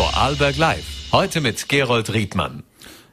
[0.00, 1.12] Vorarlberg Live.
[1.12, 2.62] Heute mit Gerold Riedmann.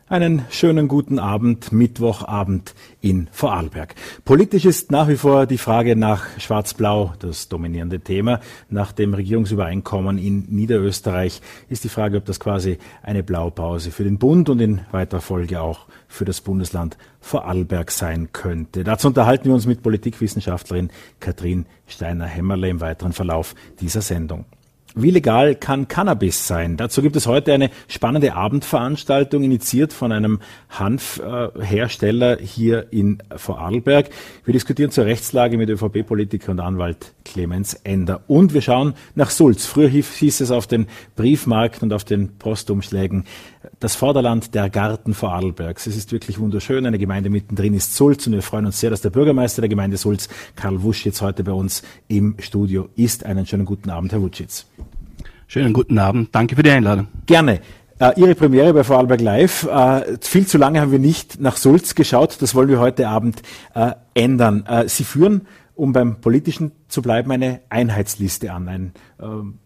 [0.08, 3.94] Einen schönen guten Abend, Mittwochabend in Vorarlberg.
[4.24, 8.40] Politisch ist nach wie vor die Frage nach Schwarz-Blau das dominierende Thema.
[8.70, 14.18] Nach dem Regierungsübereinkommen in Niederösterreich ist die Frage, ob das quasi eine Blaupause für den
[14.18, 18.86] Bund und in weiterer Folge auch für das Bundesland Vorarlberg sein könnte.
[18.86, 24.46] Dazu unterhalten wir uns mit Politikwissenschaftlerin Katrin Steiner-Hämmerle im weiteren Verlauf dieser Sendung.
[25.00, 26.76] Wie legal kann Cannabis sein?
[26.76, 34.10] Dazu gibt es heute eine spannende Abendveranstaltung, initiiert von einem Hanfhersteller hier in Vorarlberg.
[34.44, 38.22] Wir diskutieren zur Rechtslage mit ÖVP-Politiker und Anwalt Clemens Ender.
[38.26, 39.68] Und wir schauen nach Sulz.
[39.68, 43.26] Früher hieß es auf den Briefmarken und auf den Postumschlägen
[43.80, 45.86] das Vorderland der Garten Vorarlbergs.
[45.86, 46.88] Es ist wirklich wunderschön.
[46.88, 49.98] Eine Gemeinde mittendrin ist Sulz und wir freuen uns sehr, dass der Bürgermeister der Gemeinde
[49.98, 53.28] Sulz, Karl Wuschitz, heute bei uns im Studio ist.
[53.28, 54.66] Einen schönen guten Abend, Herr Wuschitz.
[55.50, 56.36] Schönen guten Abend.
[56.36, 57.08] Danke für die Einladung.
[57.26, 57.62] Gerne.
[58.00, 59.64] Äh, Ihre Premiere bei Vorarlberg Live.
[59.64, 62.42] Äh, viel zu lange haben wir nicht nach Sulz geschaut.
[62.42, 63.42] Das wollen wir heute Abend
[63.74, 64.66] äh, ändern.
[64.66, 68.68] Äh, Sie führen, um beim Politischen zu bleiben, eine Einheitsliste an.
[68.68, 69.60] Ein ähm,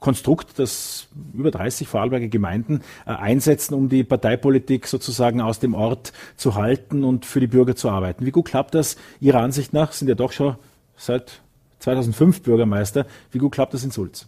[0.00, 6.12] Konstrukt, das über 30 Vorarlberger Gemeinden äh, einsetzen, um die Parteipolitik sozusagen aus dem Ort
[6.36, 8.26] zu halten und für die Bürger zu arbeiten.
[8.26, 9.92] Wie gut klappt das Ihrer Ansicht nach?
[9.92, 10.56] Sind ja doch schon
[10.96, 11.42] seit
[11.78, 13.06] 2005 Bürgermeister.
[13.30, 14.26] Wie gut klappt das in Sulz?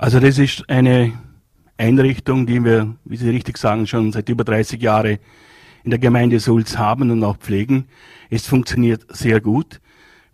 [0.00, 1.12] Also das ist eine
[1.76, 5.18] Einrichtung, die wir, wie Sie richtig sagen, schon seit über 30 Jahren
[5.82, 7.88] in der Gemeinde Sulz haben und auch pflegen.
[8.30, 9.80] Es funktioniert sehr gut.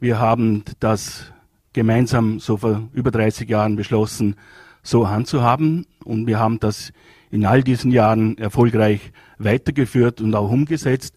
[0.01, 1.33] Wir haben das
[1.73, 4.37] gemeinsam so vor über 30 Jahren beschlossen,
[4.83, 6.93] so handzuhaben und wir haben das
[7.31, 11.15] in all diesen Jahren erfolgreich weitergeführt und auch umgesetzt.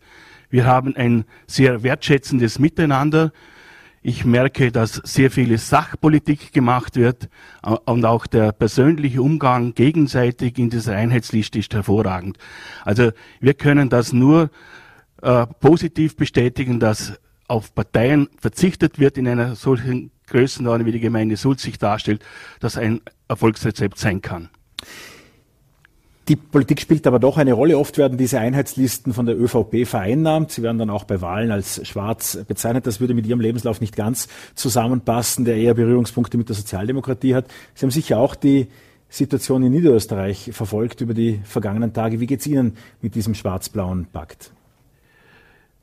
[0.49, 3.33] Wir haben ein sehr wertschätzendes Miteinander
[4.07, 7.27] ich merke, dass sehr viele Sachpolitik gemacht wird
[7.61, 12.37] und auch der persönliche Umgang gegenseitig in dieser Einheitsliste ist hervorragend.
[12.85, 14.49] Also wir können das nur
[15.21, 21.35] äh, positiv bestätigen, dass auf Parteien verzichtet wird in einer solchen Größenordnung, wie die Gemeinde
[21.35, 22.23] Sulz sich darstellt,
[22.61, 24.47] dass ein Erfolgsrezept sein kann.
[26.27, 27.77] Die Politik spielt aber doch eine Rolle.
[27.77, 30.51] Oft werden diese Einheitslisten von der ÖVP vereinnahmt.
[30.51, 32.85] Sie werden dann auch bei Wahlen als schwarz bezeichnet.
[32.85, 37.45] Das würde mit Ihrem Lebenslauf nicht ganz zusammenpassen, der eher Berührungspunkte mit der Sozialdemokratie hat.
[37.75, 38.67] Sie haben sicher auch die
[39.07, 42.19] Situation in Niederösterreich verfolgt über die vergangenen Tage.
[42.19, 44.51] Wie geht es Ihnen mit diesem schwarz-blauen Pakt?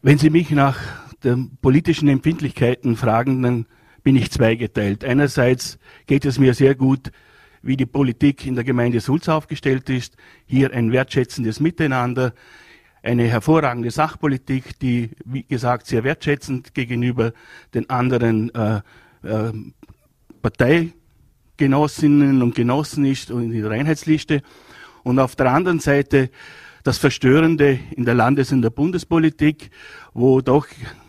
[0.02, 0.78] Wenn Sie mich nach
[1.24, 3.66] den politischen Empfindlichkeiten fragen, dann
[4.02, 5.04] bin ich zweigeteilt.
[5.04, 7.10] Einerseits geht es mir sehr gut
[7.64, 10.16] wie die Politik in der Gemeinde Sulz aufgestellt ist.
[10.46, 12.34] Hier ein wertschätzendes Miteinander,
[13.02, 17.32] eine hervorragende Sachpolitik, die, wie gesagt, sehr wertschätzend gegenüber
[17.72, 18.80] den anderen äh,
[19.22, 19.52] äh,
[20.42, 24.42] Parteigenossinnen und Genossen ist und in der Reinheitsliste.
[25.02, 26.30] Und auf der anderen Seite
[26.82, 29.70] das Verstörende in der Landes- und der Bundespolitik,
[30.12, 30.66] wo doch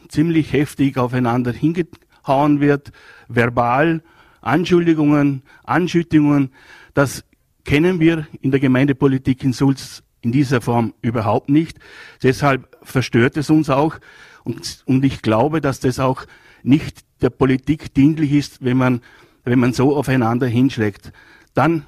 [0.07, 2.91] ziemlich heftig aufeinander hingehauen wird,
[3.27, 4.01] verbal
[4.45, 6.51] Anschuldigungen, Anschüttungen,
[6.94, 7.25] das
[7.63, 11.79] kennen wir in der Gemeindepolitik in Sulz in dieser Form überhaupt nicht.
[12.23, 13.97] Deshalb verstört es uns auch.
[14.44, 16.25] Und, und ich glaube, dass das auch
[16.63, 19.01] nicht der Politik dienlich ist, wenn man,
[19.44, 21.11] wenn man so aufeinander hinschlägt.
[21.53, 21.85] Dann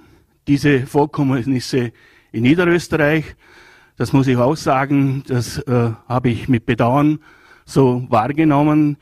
[0.47, 1.91] diese Vorkommnisse
[2.31, 3.35] in Niederösterreich,
[3.97, 7.19] das muss ich auch sagen, das äh, habe ich mit Bedauern
[7.66, 8.97] so wahrgenommen.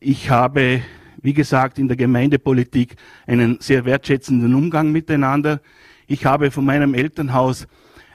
[0.00, 0.82] Ich habe
[1.22, 5.60] wie gesagt, in der Gemeindepolitik einen sehr wertschätzenden Umgang miteinander.
[6.06, 7.66] Ich habe von meinem Elternhaus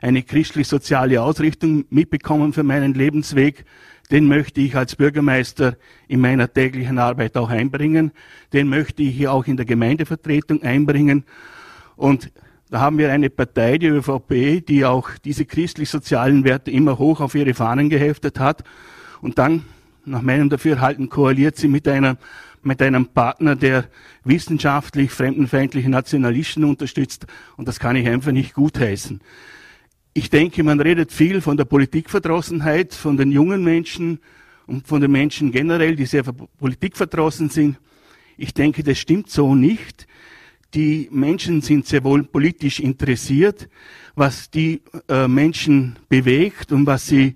[0.02, 3.66] eine christlich-soziale Ausrichtung mitbekommen für meinen Lebensweg.
[4.12, 5.78] Den möchte ich als Bürgermeister
[6.08, 8.12] in meiner täglichen Arbeit auch einbringen.
[8.54, 11.24] Den möchte ich hier auch in der Gemeindevertretung einbringen.
[11.96, 12.32] Und
[12.70, 17.34] da haben wir eine Partei, die ÖVP, die auch diese christlich-sozialen Werte immer hoch auf
[17.34, 18.64] ihre Fahnen geheftet hat.
[19.22, 19.64] Und dann,
[20.04, 22.18] nach meinem Dafürhalten, koaliert sie mit einer
[22.66, 23.86] mit einem Partner, der
[24.24, 27.28] wissenschaftlich fremdenfeindliche Nationalisten unterstützt.
[27.58, 29.22] Und das kann ich einfach nicht gutheißen.
[30.13, 34.19] Ich denke, man redet viel von der Politikverdrossenheit, von den jungen Menschen
[34.66, 37.78] und von den Menschen generell, die sehr politikverdrossen sind.
[38.38, 40.07] Ich denke, das stimmt so nicht.
[40.74, 43.69] Die Menschen sind sehr wohl politisch interessiert,
[44.16, 47.36] was die äh, Menschen bewegt und was sie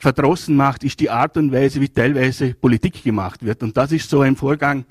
[0.00, 3.62] verdrossen macht, ist die Art und Weise, wie teilweise Politik gemacht wird.
[3.62, 4.84] Und das ist so ein Vorgang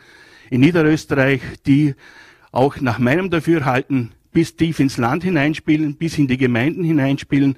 [0.49, 1.95] in Niederösterreich, die
[2.51, 7.55] auch nach meinem Dafürhalten bis tief ins Land hineinspielen, bis in die Gemeinden hineinspielen,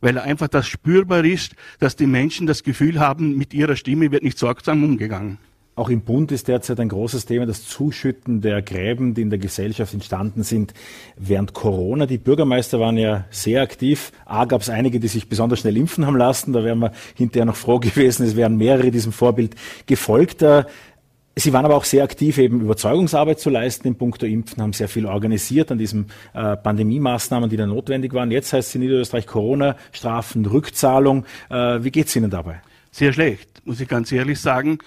[0.00, 4.22] weil einfach das spürbar ist, dass die Menschen das Gefühl haben, mit ihrer Stimme wird
[4.22, 5.38] nicht sorgsam umgegangen.
[5.76, 9.40] Auch im Bund ist derzeit ein großes Thema das Zuschütten der Gräben, die in der
[9.40, 10.72] Gesellschaft entstanden sind
[11.16, 12.06] während Corona.
[12.06, 14.12] Die Bürgermeister waren ja sehr aktiv.
[14.24, 16.52] A gab es einige, die sich besonders schnell impfen haben lassen.
[16.52, 18.24] Da wären wir hinterher noch froh gewesen.
[18.24, 19.56] Es wären mehrere diesem Vorbild
[19.86, 20.42] gefolgt.
[20.42, 20.64] Äh,
[21.36, 24.88] Sie waren aber auch sehr aktiv, eben Überzeugungsarbeit zu leisten in puncto Impfen, haben sehr
[24.88, 28.30] viel organisiert an diesen äh, Pandemie-Maßnahmen, die da notwendig waren.
[28.30, 31.24] Jetzt heißt es in Niederösterreich Corona-Strafen, Rückzahlung.
[31.50, 32.62] Äh, wie geht es Ihnen dabei?
[32.92, 34.78] Sehr schlecht, muss ich ganz ehrlich sagen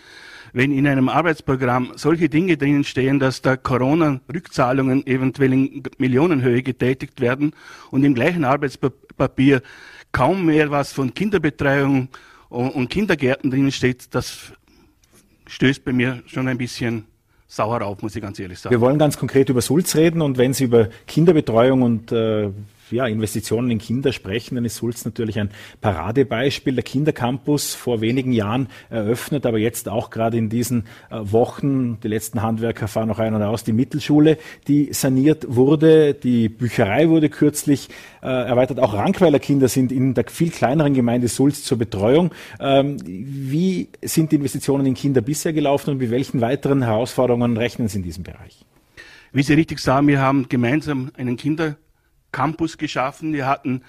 [0.57, 7.21] wenn in einem Arbeitsprogramm solche Dinge drinnen stehen, dass da Corona-Rückzahlungen eventuell in Millionenhöhe getätigt
[7.21, 7.51] werden
[7.92, 9.62] und im gleichen Arbeitspapier
[10.12, 12.09] kaum mehr was von Kinderbetreuung
[12.50, 14.51] und Kindergärten drinnen steht, das
[15.45, 17.06] stößt bei mir schon ein bisschen
[17.48, 18.74] sauer auf, muss ich ganz ehrlich sagen.
[18.74, 22.50] Wir wollen ganz konkret über Sulz reden und wenn Sie über Kinderbetreuung und äh,
[22.92, 25.50] ja, Investitionen in Kinder sprechen, dann ist Sulz natürlich ein
[25.81, 26.75] Paradebeispiel.
[26.75, 32.07] Der Kindercampus vor wenigen Jahren eröffnet, aber jetzt auch gerade in diesen äh, Wochen, die
[32.07, 34.38] letzten Handwerker fahren noch ein und aus, die Mittelschule,
[34.68, 37.89] die saniert wurde, die Bücherei wurde kürzlich
[38.22, 38.80] äh, erweitert.
[38.80, 42.31] Auch Rankweiler Kinder sind in der viel kleineren Gemeinde Sulz zur Betreuung.
[42.60, 47.88] Ähm, wie sind die Investitionen in Kinder bisher gelaufen und mit welchen weiteren Herausforderungen rechnen
[47.88, 48.66] Sie in diesem Bereich?
[49.31, 51.78] Wie Sie richtig sagen, wir haben gemeinsam einen Kinder
[52.31, 53.33] Campus geschaffen.
[53.33, 53.83] Wir hatten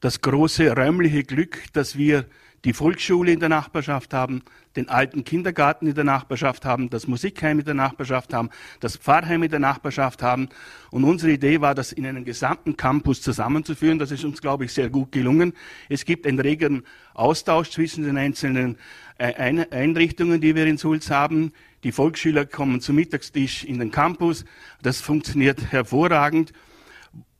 [0.00, 2.26] das große räumliche Glück, dass wir
[2.64, 4.42] die Volksschule in der Nachbarschaft haben,
[4.76, 8.50] den alten Kindergarten in der Nachbarschaft haben, das Musikheim in der Nachbarschaft haben,
[8.80, 10.48] das Pfarrheim in der Nachbarschaft haben.
[10.90, 13.98] Und unsere Idee war, das in einen gesamten Campus zusammenzuführen.
[13.98, 15.54] Das ist uns, glaube ich, sehr gut gelungen.
[15.88, 16.84] Es gibt einen regen
[17.14, 18.76] Austausch zwischen den einzelnen
[19.18, 21.52] äh, Einrichtungen, die wir in Sulz haben.
[21.82, 24.44] Die Volksschüler kommen zum Mittagstisch in den Campus.
[24.82, 26.52] Das funktioniert hervorragend.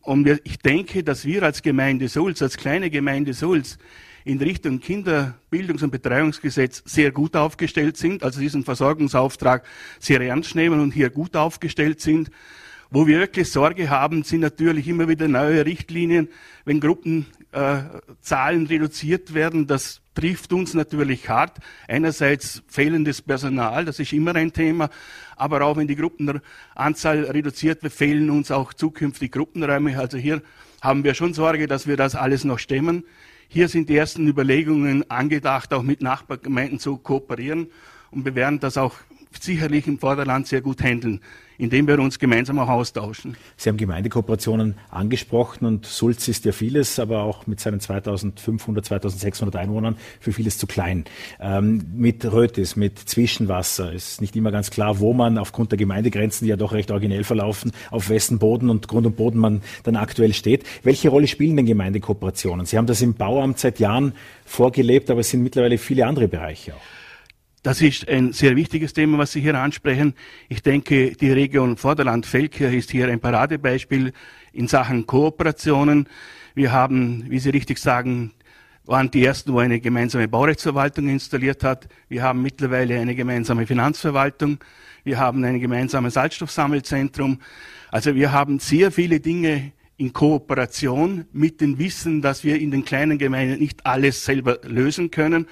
[0.02, 3.79] Und ich denke, dass wir als Gemeinde Sulz, als kleine Gemeinde Sulz,
[4.25, 9.64] in Richtung Kinderbildungs- und Betreuungsgesetz sehr gut aufgestellt sind, also diesen Versorgungsauftrag
[9.99, 12.31] sehr ernst nehmen und hier gut aufgestellt sind.
[12.91, 16.29] Wo wir wirklich Sorge haben, sind natürlich immer wieder neue Richtlinien,
[16.64, 17.82] wenn Gruppenzahlen äh,
[18.32, 19.67] reduziert werden.
[19.67, 21.58] Das trifft uns natürlich hart.
[21.88, 24.91] Einerseits fehlendes Personal, das ist immer ein Thema,
[25.37, 29.99] aber auch wenn die Gruppenanzahl reduziert wird, fehlen uns auch zukünftig Gruppenräume.
[29.99, 30.43] Also hier
[30.81, 33.05] haben wir schon Sorge, dass wir das alles noch stemmen.
[33.49, 37.69] Hier sind die ersten Überlegungen angedacht, auch mit Nachbargemeinden zu kooperieren
[38.11, 38.94] und wir werden das auch
[39.41, 41.20] sicherlich im Vorderland sehr gut handeln
[41.61, 43.37] indem wir uns gemeinsam auch austauschen.
[43.57, 49.57] Sie haben Gemeindekooperationen angesprochen und Sulz ist ja vieles, aber auch mit seinen 2500, 2600
[49.57, 51.05] Einwohnern für vieles zu klein.
[51.39, 56.47] Ähm, mit Rötis, mit Zwischenwasser ist nicht immer ganz klar, wo man aufgrund der Gemeindegrenzen,
[56.47, 59.97] die ja doch recht originell verlaufen, auf wessen Boden und Grund und Boden man dann
[59.97, 60.65] aktuell steht.
[60.83, 62.65] Welche Rolle spielen denn Gemeindekooperationen?
[62.65, 64.15] Sie haben das im Bauamt seit Jahren
[64.47, 67.00] vorgelebt, aber es sind mittlerweile viele andere Bereiche auch.
[67.62, 70.15] Das ist ein sehr wichtiges Thema, was Sie hier ansprechen.
[70.49, 74.15] Ich denke, die Region Vorderland-Feldkirch ist hier ein Paradebeispiel
[74.55, 76.09] in Sachen Kooperationen.
[76.55, 78.33] Wir haben, wie Sie richtig sagen,
[78.87, 81.87] waren die ersten, wo eine gemeinsame Baurechtsverwaltung installiert hat.
[82.09, 84.59] Wir haben mittlerweile eine gemeinsame Finanzverwaltung.
[85.05, 87.41] Wir haben ein gemeinsames Salzstoffsammelzentrum.
[87.91, 92.87] Also wir haben sehr viele Dinge in Kooperation mit dem Wissen, dass wir in den
[92.87, 95.47] kleinen Gemeinden nicht alles selber lösen können.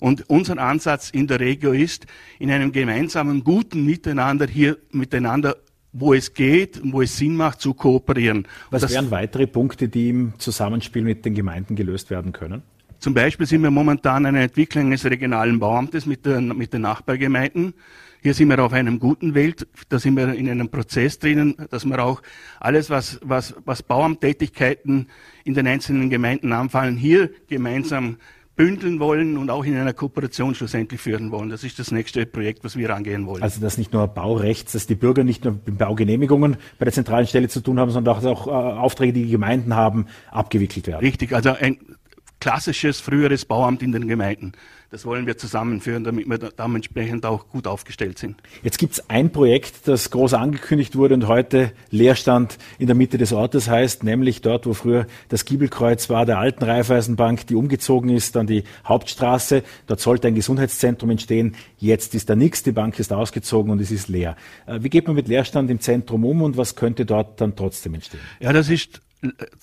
[0.00, 2.06] Und unser Ansatz in der Regio ist,
[2.38, 5.56] in einem gemeinsamen, guten Miteinander hier miteinander
[5.98, 8.46] wo es geht und wo es Sinn macht, zu kooperieren.
[8.70, 12.62] Was das wären weitere Punkte, die im Zusammenspiel mit den Gemeinden gelöst werden können?
[12.98, 16.82] Zum Beispiel sind wir momentan in einer Entwicklung eines regionalen Bauamtes mit, der, mit den
[16.82, 17.74] Nachbargemeinden.
[18.22, 21.84] Hier sind wir auf einem guten Weg, da sind wir in einem Prozess drinnen, dass
[21.84, 22.22] wir auch
[22.58, 25.08] alles, was, was, was Bauamttätigkeiten
[25.44, 28.16] in den einzelnen Gemeinden anfallen, hier gemeinsam
[28.56, 31.50] bündeln wollen und auch in einer Kooperation schlussendlich führen wollen.
[31.50, 33.42] Das ist das nächste Projekt, was wir angehen wollen.
[33.42, 37.26] Also dass nicht nur Baurechts, dass die Bürger nicht nur mit Baugenehmigungen bei der zentralen
[37.26, 41.00] Stelle zu tun haben, sondern auch, auch äh, Aufträge, die die Gemeinden haben, abgewickelt werden.
[41.00, 41.78] Richtig, also ein
[42.40, 44.52] klassisches früheres Bauamt in den Gemeinden.
[44.90, 48.36] Das wollen wir zusammenführen, damit wir dementsprechend auch gut aufgestellt sind.
[48.62, 53.18] Jetzt gibt es ein Projekt, das groß angekündigt wurde und heute Leerstand in der Mitte
[53.18, 58.10] des Ortes heißt, nämlich dort, wo früher das Giebelkreuz war, der alten Raiffeisenbank, die umgezogen
[58.10, 59.64] ist an die Hauptstraße.
[59.88, 61.56] Dort sollte ein Gesundheitszentrum entstehen.
[61.78, 64.36] Jetzt ist da nichts, die Bank ist ausgezogen und es ist leer.
[64.66, 67.94] Äh, wie geht man mit Leerstand im Zentrum um und was könnte dort dann trotzdem
[67.94, 68.20] entstehen?
[68.38, 69.00] Ja, das ist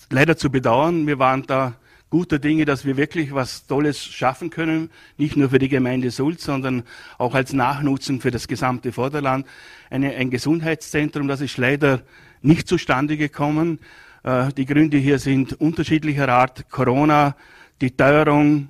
[0.10, 1.08] leider zu bedauern.
[1.08, 1.76] Wir waren da
[2.14, 6.44] guter Dinge, dass wir wirklich was Tolles schaffen können, nicht nur für die Gemeinde Sulz,
[6.44, 6.84] sondern
[7.18, 9.48] auch als Nachnutzung für das gesamte Vorderland.
[9.90, 12.04] Eine, ein Gesundheitszentrum, das ist leider
[12.44, 13.80] nicht zustande gekommen.
[14.22, 16.70] Äh, die Gründe hier sind unterschiedlicher Art.
[16.70, 17.36] Corona,
[17.82, 18.70] die Teuerung,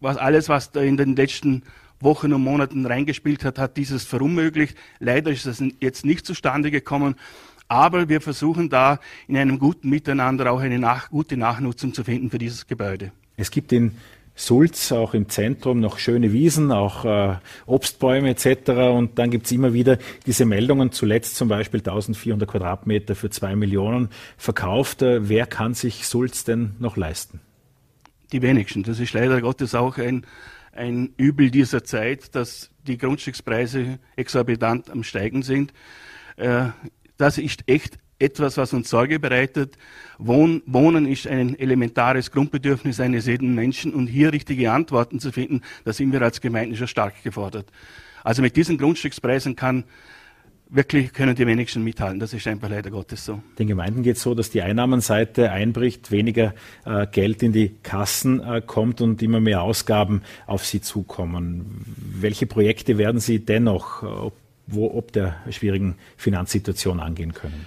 [0.00, 1.62] was alles, was da in den letzten
[1.98, 4.76] Wochen und Monaten reingespielt hat, hat dieses verunmöglicht.
[4.98, 7.14] Leider ist das jetzt nicht zustande gekommen.
[7.68, 12.30] Aber wir versuchen da in einem guten Miteinander auch eine nach, gute Nachnutzung zu finden
[12.30, 13.12] für dieses Gebäude.
[13.36, 13.92] Es gibt in
[14.34, 18.70] Sulz, auch im Zentrum, noch schöne Wiesen, auch äh, Obstbäume etc.
[18.70, 23.54] Und dann gibt es immer wieder diese Meldungen, zuletzt zum Beispiel 1400 Quadratmeter für zwei
[23.56, 25.02] Millionen verkauft.
[25.02, 27.40] Äh, wer kann sich Sulz denn noch leisten?
[28.32, 28.82] Die wenigsten.
[28.82, 30.26] Das ist leider Gottes auch ein,
[30.72, 35.74] ein Übel dieser Zeit, dass die Grundstückspreise exorbitant am Steigen sind.
[36.36, 36.68] Äh,
[37.22, 39.78] das ist echt etwas, was uns Sorge bereitet.
[40.18, 45.92] Wohnen ist ein elementares Grundbedürfnis eines jeden Menschen und hier richtige Antworten zu finden, da
[45.92, 47.66] sind wir als Gemeinden schon stark gefordert.
[48.24, 49.84] Also mit diesen Grundstückspreisen kann
[50.68, 52.18] wirklich können die wenigsten mithalten.
[52.18, 53.40] Das ist einfach leider Gottes so.
[53.58, 58.40] Den Gemeinden geht es so, dass die Einnahmenseite einbricht, weniger äh, Geld in die Kassen
[58.40, 61.84] äh, kommt und immer mehr Ausgaben auf sie zukommen.
[61.96, 64.34] Welche Projekte werden Sie dennoch, ob,
[64.66, 67.66] wo, ob der schwierigen Finanzsituation angehen können?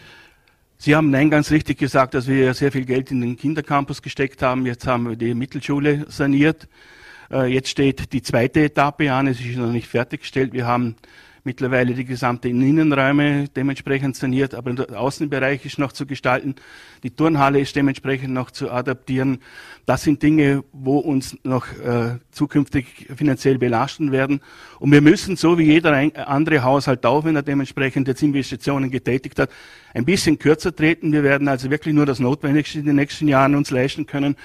[0.77, 4.41] Sie haben nein ganz richtig gesagt, dass wir sehr viel Geld in den Kindercampus gesteckt
[4.41, 4.65] haben.
[4.65, 6.67] Jetzt haben wir die Mittelschule saniert.
[7.31, 9.27] Äh, jetzt steht die zweite Etappe an.
[9.27, 10.53] Es ist noch nicht fertiggestellt.
[10.53, 10.95] Wir haben
[11.45, 16.55] mittlerweile die gesamten Innenräume dementsprechend saniert, aber der Außenbereich ist noch zu gestalten.
[17.03, 19.37] Die Turnhalle ist dementsprechend noch zu adaptieren.
[19.85, 24.41] Das sind Dinge, wo uns noch äh, zukünftig finanziell belasten werden.
[24.79, 25.93] Und wir müssen, so wie jeder
[26.27, 29.51] andere Haushalt auch, wenn er dementsprechend jetzt Investitionen getätigt hat,
[29.93, 31.13] ein bisschen kürzer treten.
[31.13, 34.35] Wir werden also wirklich nur das Notwendigste in den nächsten Jahren uns leisten können.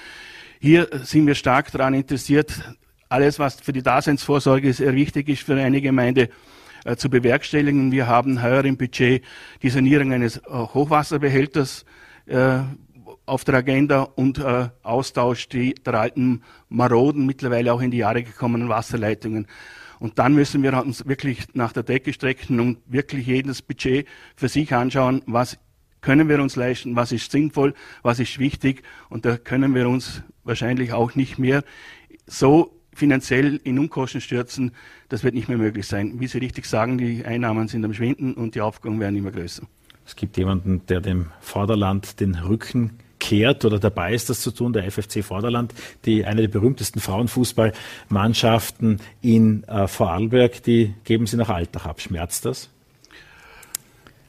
[0.59, 2.53] Hier sind wir stark daran interessiert,
[3.09, 6.29] alles, was für die Daseinsvorsorge sehr wichtig ist für eine Gemeinde,
[6.85, 7.91] äh, zu bewerkstelligen.
[7.91, 9.23] Wir haben heuer im Budget
[9.61, 11.85] die Sanierung eines äh, Hochwasserbehälters
[12.25, 12.59] äh,
[13.25, 18.69] auf der Agenda und äh, Austausch der alten maroden, mittlerweile auch in die Jahre gekommenen
[18.69, 19.47] Wasserleitungen.
[19.99, 24.47] Und dann müssen wir uns wirklich nach der Decke strecken und wirklich jedes Budget für
[24.47, 25.59] sich anschauen, was
[26.01, 28.81] können wir uns leisten, was ist sinnvoll, was ist wichtig.
[29.09, 31.63] Und da können wir uns wahrscheinlich auch nicht mehr
[32.25, 34.71] so finanziell in Unkosten stürzen,
[35.09, 36.19] das wird nicht mehr möglich sein.
[36.19, 39.63] Wie Sie richtig sagen, die Einnahmen sind am Schwinden und die Aufgaben werden immer größer.
[40.05, 44.73] Es gibt jemanden, der dem Vorderland den Rücken kehrt oder dabei ist, das zu tun,
[44.73, 45.73] der FFC Vorderland,
[46.05, 52.01] die eine der berühmtesten Frauenfußballmannschaften in äh, Vorarlberg, die geben Sie nach Alltag ab.
[52.01, 52.69] Schmerzt das?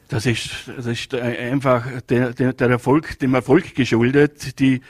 [0.09, 4.61] Das ist, das ist einfach der, der, der Erfolg, dem Erfolg geschuldet.
[4.61, 4.83] Die,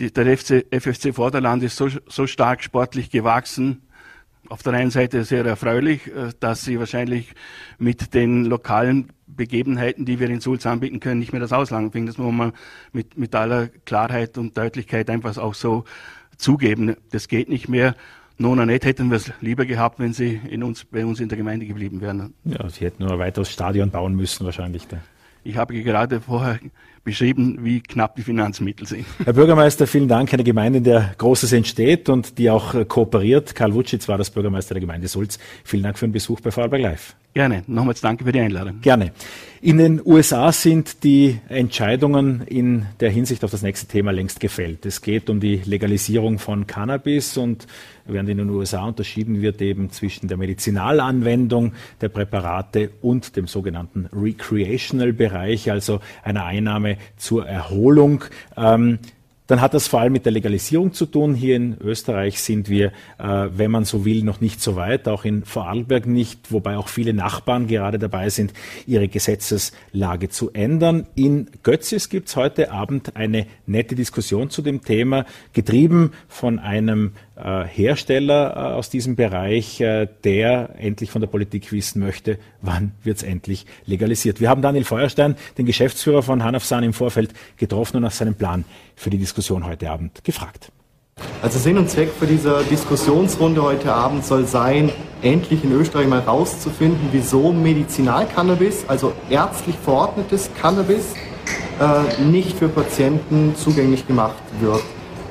[0.00, 3.82] die, der FC, FFC Vorderland ist so, so stark sportlich gewachsen.
[4.48, 7.34] Auf der einen Seite sehr erfreulich, äh, dass sie wahrscheinlich
[7.78, 12.08] mit den lokalen Begebenheiten, die wir in Sulz anbieten können, nicht mehr das Auslangen finden.
[12.08, 12.52] Das muss man
[12.92, 15.84] mit, mit aller Klarheit und Deutlichkeit einfach auch so
[16.36, 16.96] zugeben.
[17.10, 17.94] Das geht nicht mehr.
[18.38, 21.36] Nona nicht hätten wir es lieber gehabt, wenn sie in uns, bei uns in der
[21.36, 22.32] Gemeinde geblieben wären.
[22.44, 24.88] Ja, sie hätten nur ein weiteres Stadion bauen müssen wahrscheinlich.
[24.88, 24.96] Da.
[25.44, 26.58] Ich habe gerade vorher
[27.04, 29.06] beschrieben, wie knapp die Finanzmittel sind.
[29.24, 30.32] Herr Bürgermeister, vielen Dank.
[30.32, 33.54] Eine Gemeinde, in der Großes entsteht und die auch kooperiert.
[33.54, 35.38] Karl Wutschitz war das Bürgermeister der Gemeinde Sulz.
[35.64, 37.16] Vielen Dank für den Besuch bei Vorarlberg Live.
[37.32, 37.62] Gerne.
[37.68, 38.80] Nochmals danke für die Einladung.
[38.80, 39.12] Gerne.
[39.60, 44.84] In den USA sind die Entscheidungen in der Hinsicht auf das nächste Thema längst gefällt.
[44.84, 47.68] Es geht um die Legalisierung von Cannabis und
[48.04, 54.08] während in den USA unterschieden wird eben zwischen der Medizinalanwendung der Präparate und dem sogenannten
[54.12, 58.24] Recreational Bereich, also einer Einnahme zur Erholung.
[58.56, 58.98] Ähm,
[59.50, 61.34] dann hat das vor allem mit der Legalisierung zu tun.
[61.34, 65.24] Hier in Österreich sind wir, äh, wenn man so will, noch nicht so weit, auch
[65.24, 68.52] in Vorarlberg nicht, wobei auch viele Nachbarn gerade dabei sind,
[68.86, 71.08] ihre Gesetzeslage zu ändern.
[71.16, 77.14] In Götzis gibt es heute Abend eine nette Diskussion zu dem Thema, getrieben von einem
[77.64, 83.18] Hersteller äh, aus diesem Bereich, äh, der endlich von der Politik wissen möchte, wann wird
[83.18, 84.40] es endlich legalisiert.
[84.40, 88.64] Wir haben Daniel Feuerstein, den Geschäftsführer von Hanafsan, im Vorfeld getroffen und nach seinem Plan
[88.96, 90.72] für die Diskussion heute Abend gefragt.
[91.42, 94.90] Also Sinn und Zweck für diese Diskussionsrunde heute Abend soll sein,
[95.22, 101.14] endlich in Österreich mal rauszufinden, wieso Medizinalcannabis, also ärztlich verordnetes Cannabis,
[101.80, 104.82] äh, nicht für Patienten zugänglich gemacht wird.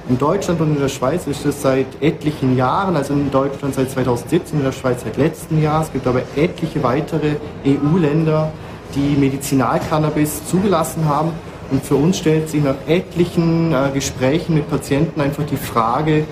[0.10, 3.92] In Deutschland und in der Schweiz ist es seit etlichen Jahren, also in Deutschland seit
[3.92, 5.84] 2017, in der Schweiz seit letztem Jahr.
[5.84, 8.52] Es gibt aber etliche weitere EU-Länder,
[8.96, 11.30] die Medizinalcannabis zugelassen haben.
[11.70, 16.26] Und für uns stellt sich nach etlichen äh, Gesprächen mit Patienten einfach die Frage,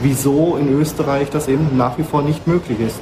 [0.00, 2.98] wieso in Österreich das eben nach wie vor nicht möglich ist.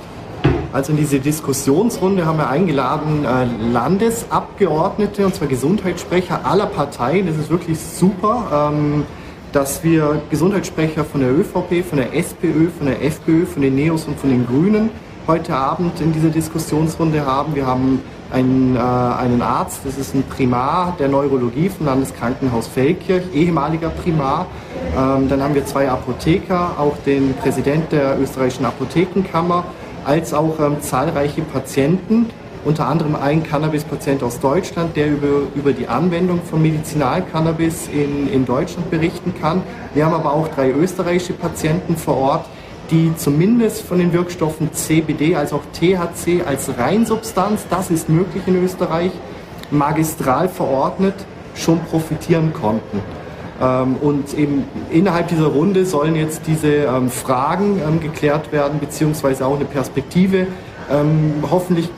[0.75, 7.27] Also in diese Diskussionsrunde haben wir eingeladen äh, Landesabgeordnete, und zwar Gesundheitssprecher aller Parteien.
[7.27, 8.71] Das ist wirklich super.
[8.75, 9.05] Ähm,
[9.53, 14.05] dass wir Gesundheitssprecher von der ÖVP, von der SPÖ, von der FPÖ, von den Neos
[14.05, 14.91] und von den Grünen
[15.27, 17.55] heute Abend in dieser Diskussionsrunde haben.
[17.55, 18.01] Wir haben
[18.31, 24.47] einen, äh, einen Arzt, das ist ein Primar der Neurologie vom Landeskrankenhaus Feldkirch, ehemaliger Primar.
[24.97, 29.65] Ähm, dann haben wir zwei Apotheker, auch den Präsident der österreichischen Apothekenkammer,
[30.05, 32.31] als auch ähm, zahlreiche Patienten,
[32.69, 38.45] unter anderem ein Cannabis-Patient aus Deutschland, der über, über die Anwendung von Medizinalcannabis in, in
[38.45, 39.63] Deutschland berichten kann.
[39.95, 42.47] Wir haben aber auch drei österreichische Patienten vor Ort,
[42.91, 48.63] die zumindest von den Wirkstoffen CBD als auch THC als Reinsubstanz, das ist möglich in
[48.63, 49.13] Österreich,
[49.71, 51.15] magistral verordnet,
[51.55, 53.01] schon profitieren konnten.
[53.63, 59.47] Ähm, und eben innerhalb dieser Runde sollen jetzt diese ähm, Fragen ähm, geklärt werden, beziehungsweise
[59.47, 60.47] auch eine Perspektive
[61.51, 61.91] hoffentlich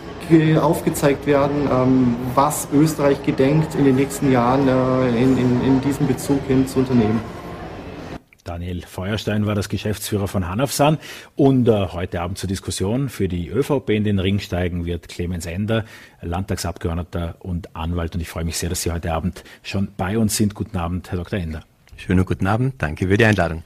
[0.60, 6.40] aufgezeigt werden, was Österreich gedenkt, in den nächsten Jahren äh, in, in, in diesem Bezug
[6.46, 7.20] hin zu unternehmen.
[8.44, 10.98] Daniel Feuerstein war das Geschäftsführer von Hanafsan
[11.36, 15.46] und äh, heute Abend zur Diskussion für die ÖVP in den Ring steigen wird Clemens
[15.46, 15.84] Ender,
[16.20, 20.36] Landtagsabgeordneter und Anwalt und ich freue mich sehr, dass Sie heute Abend schon bei uns
[20.36, 20.54] sind.
[20.54, 21.38] Guten Abend, Herr Dr.
[21.38, 21.62] Ender.
[21.96, 23.62] Schönen guten Abend, danke für die Einladung.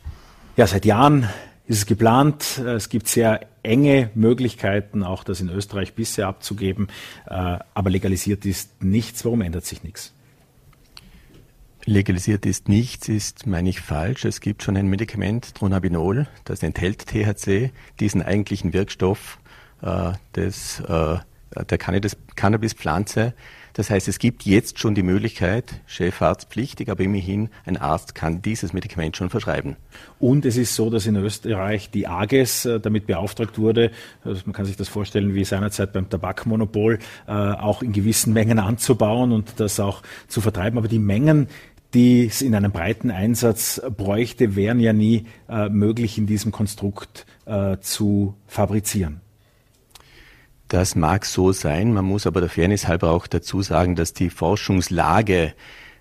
[0.57, 1.29] Ja, seit Jahren
[1.67, 2.59] ist es geplant.
[2.59, 6.89] Es gibt sehr enge Möglichkeiten, auch das in Österreich bisher abzugeben,
[7.27, 9.25] äh, aber legalisiert ist nichts.
[9.25, 10.13] Warum ändert sich nichts?
[11.87, 14.25] Legalisiert ist nichts, ist, meine ich, falsch.
[14.25, 19.39] Es gibt schon ein Medikament, Dronabinol, das enthält THC, diesen eigentlichen Wirkstoff
[19.83, 21.19] äh, des, äh,
[21.69, 23.35] der Cannabispflanze.
[23.75, 28.73] Das heißt, es gibt jetzt schon die Möglichkeit, Chefarztpflichtig, aber immerhin ein Arzt kann dieses
[28.73, 29.75] Medikament schon verschreiben.
[30.21, 33.91] Und es ist so, dass in Österreich die AGES äh, damit beauftragt wurde,
[34.25, 38.61] also man kann sich das vorstellen wie seinerzeit beim Tabakmonopol, äh, auch in gewissen Mengen
[38.61, 40.79] anzubauen und das auch zu vertreiben.
[40.79, 41.49] Aber die Mengen,
[41.95, 47.27] die es in einem breiten Einsatz bräuchte, wären ja nie äh, möglich in diesem Konstrukt
[47.83, 49.21] zu fabrizieren.
[50.75, 54.29] Das mag so sein, man muss aber der Fairness halber auch dazu sagen, dass die
[54.29, 55.55] Forschungslage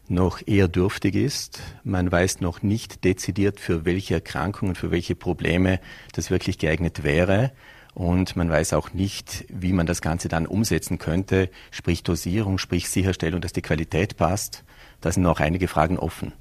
[0.08, 1.62] noch eher dürftig ist.
[1.84, 5.80] Man weiß noch nicht dezidiert, für welche Erkrankungen, für welche Probleme
[6.14, 7.52] das wirklich geeignet wäre.
[7.94, 12.90] Und man weiß auch nicht, wie man das Ganze dann umsetzen könnte, sprich Dosierung, sprich
[12.90, 14.64] Sicherstellung, dass die Qualität passt.
[15.02, 16.34] Da sind noch einige Fragen offen.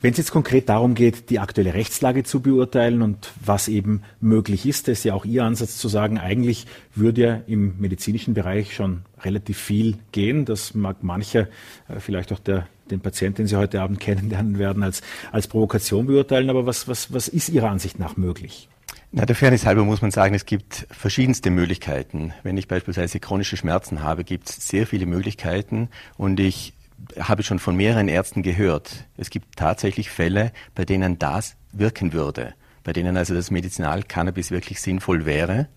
[0.00, 4.64] Wenn es jetzt konkret darum geht, die aktuelle Rechtslage zu beurteilen und was eben möglich
[4.64, 9.02] ist, ist ja auch Ihr Ansatz zu sagen, eigentlich würde ja im medizinischen Bereich schon
[9.22, 10.44] relativ viel gehen.
[10.44, 11.48] Das mag mancher,
[11.88, 15.00] äh, vielleicht auch der, den Patienten, den Sie heute Abend kennenlernen werden, als,
[15.32, 16.48] als Provokation beurteilen.
[16.48, 18.68] Aber was, was, was ist Ihrer Ansicht nach möglich?
[19.10, 22.32] Na, der Fairness halber muss man sagen, es gibt verschiedenste Möglichkeiten.
[22.44, 26.74] Wenn ich beispielsweise chronische Schmerzen habe, gibt es sehr viele Möglichkeiten und ich
[27.18, 32.54] habe schon von mehreren Ärzten gehört, es gibt tatsächlich Fälle, bei denen das wirken würde,
[32.84, 35.68] bei denen also das Medizinalcannabis wirklich sinnvoll wäre.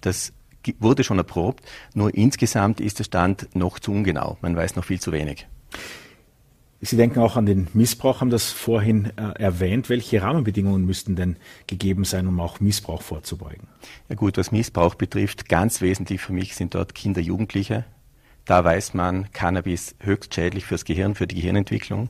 [0.00, 0.32] Das
[0.78, 1.64] wurde schon erprobt,
[1.94, 4.38] nur insgesamt ist der Stand noch zu ungenau.
[4.40, 5.46] Man weiß noch viel zu wenig.
[6.80, 9.88] Sie denken auch an den Missbrauch, haben das vorhin äh, erwähnt.
[9.88, 11.36] Welche Rahmenbedingungen müssten denn
[11.66, 13.66] gegeben sein, um auch Missbrauch vorzubeugen?
[14.08, 17.84] Ja gut, was Missbrauch betrifft, ganz wesentlich für mich sind dort Kinder, Jugendliche,
[18.48, 22.08] da weiß man, Cannabis höchst schädlich fürs Gehirn, für die Gehirnentwicklung.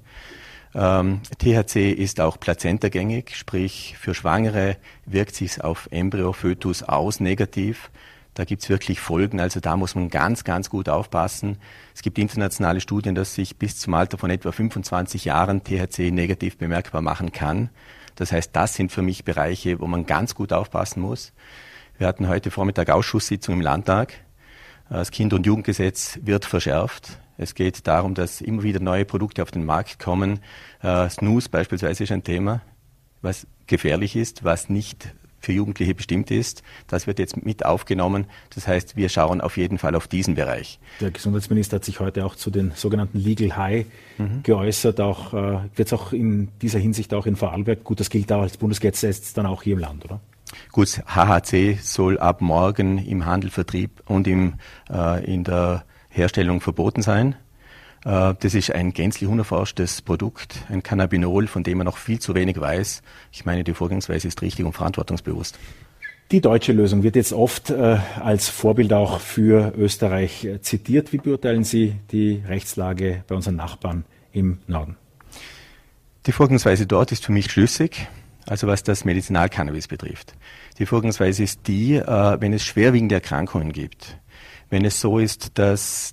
[0.72, 7.90] Ähm, THC ist auch plazentagängig, sprich für Schwangere wirkt sich auf Embryo, Fötus aus negativ.
[8.34, 11.58] Da gibt's wirklich Folgen, also da muss man ganz, ganz gut aufpassen.
[11.92, 16.56] Es gibt internationale Studien, dass sich bis zum Alter von etwa 25 Jahren THC negativ
[16.56, 17.70] bemerkbar machen kann.
[18.14, 21.32] Das heißt, das sind für mich Bereiche, wo man ganz gut aufpassen muss.
[21.96, 24.14] Wir hatten heute Vormittag Ausschusssitzung im Landtag.
[24.90, 27.18] Das Kind- und Jugendgesetz wird verschärft.
[27.36, 30.40] Es geht darum, dass immer wieder neue Produkte auf den Markt kommen.
[30.82, 32.62] Äh, Snus beispielsweise ist ein Thema,
[33.22, 36.62] was gefährlich ist, was nicht für Jugendliche bestimmt ist.
[36.88, 38.26] Das wird jetzt mit aufgenommen.
[38.54, 40.80] Das heißt, wir schauen auf jeden Fall auf diesen Bereich.
[41.00, 43.86] Der Gesundheitsminister hat sich heute auch zu den sogenannten Legal High
[44.18, 44.42] mhm.
[44.42, 45.00] geäußert.
[45.00, 48.42] Auch äh, wird es auch in dieser Hinsicht auch in Vorarlberg, gut, das gilt auch
[48.42, 50.20] als Bundesgesetz dann auch hier im Land, oder?
[50.72, 54.54] Gut, HHC soll ab morgen im Handel, Vertrieb und im,
[54.90, 57.36] äh, in der Herstellung verboten sein.
[58.04, 62.34] Äh, das ist ein gänzlich unerforschtes Produkt, ein Cannabinol, von dem man noch viel zu
[62.34, 63.02] wenig weiß.
[63.32, 65.58] Ich meine, die Vorgangsweise ist richtig und verantwortungsbewusst.
[66.30, 71.12] Die deutsche Lösung wird jetzt oft äh, als Vorbild auch für Österreich äh, zitiert.
[71.12, 74.96] Wie beurteilen Sie die Rechtslage bei unseren Nachbarn im Norden?
[76.26, 78.08] Die Vorgangsweise dort ist für mich schlüssig
[78.48, 80.34] also was das Medizinalcannabis betrifft.
[80.78, 84.18] Die Vorgangsweise ist die, äh, wenn es schwerwiegende Erkrankungen gibt,
[84.70, 86.12] wenn es so ist, dass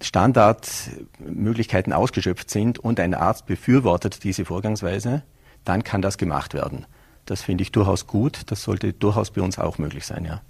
[0.00, 5.22] Standardmöglichkeiten ausgeschöpft sind und ein Arzt befürwortet diese Vorgangsweise,
[5.64, 6.86] dann kann das gemacht werden.
[7.26, 8.42] Das finde ich durchaus gut.
[8.46, 10.40] Das sollte durchaus bei uns auch möglich sein, ja.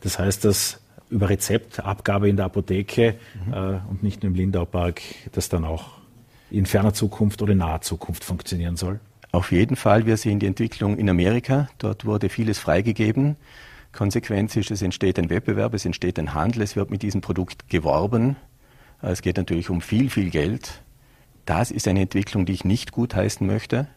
[0.00, 3.14] Das heißt, dass über Rezeptabgabe in der Apotheke
[3.46, 3.52] mhm.
[3.52, 3.56] äh,
[3.88, 5.00] und nicht nur im Lindaupark
[5.32, 5.92] das dann auch
[6.50, 9.00] in ferner Zukunft oder in naher Zukunft funktionieren soll?
[9.36, 10.06] Auf jeden Fall.
[10.06, 11.68] Wir sehen die Entwicklung in Amerika.
[11.76, 13.36] Dort wurde vieles freigegeben.
[13.92, 17.68] Konsequenz ist, es entsteht ein Wettbewerb, es entsteht ein Handel, es wird mit diesem Produkt
[17.68, 18.36] geworben.
[19.02, 20.80] Es geht natürlich um viel, viel Geld.
[21.44, 23.88] Das ist eine Entwicklung, die ich nicht gutheißen möchte,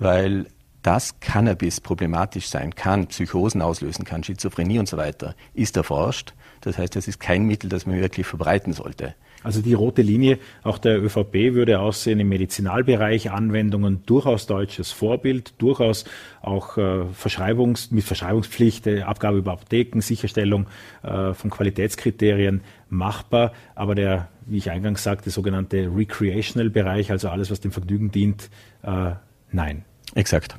[0.00, 0.46] weil
[0.82, 6.34] dass Cannabis problematisch sein kann, Psychosen auslösen kann, Schizophrenie und so weiter, ist erforscht.
[6.62, 9.14] Das heißt, das ist kein Mittel, das man wirklich verbreiten sollte.
[9.44, 15.52] Also die rote Linie auch der ÖVP würde aussehen im Medizinalbereich Anwendungen durchaus deutsches Vorbild,
[15.58, 16.06] durchaus
[16.40, 20.66] auch äh, Verschreibungs, mit Verschreibungspflicht, äh, Abgabe über Apotheken, Sicherstellung
[21.02, 23.52] äh, von Qualitätskriterien machbar.
[23.74, 28.48] Aber der, wie ich eingangs sagte, sogenannte Recreational Bereich, also alles, was dem Vergnügen dient,
[28.82, 29.12] äh,
[29.52, 29.84] nein.
[30.14, 30.56] Exakt.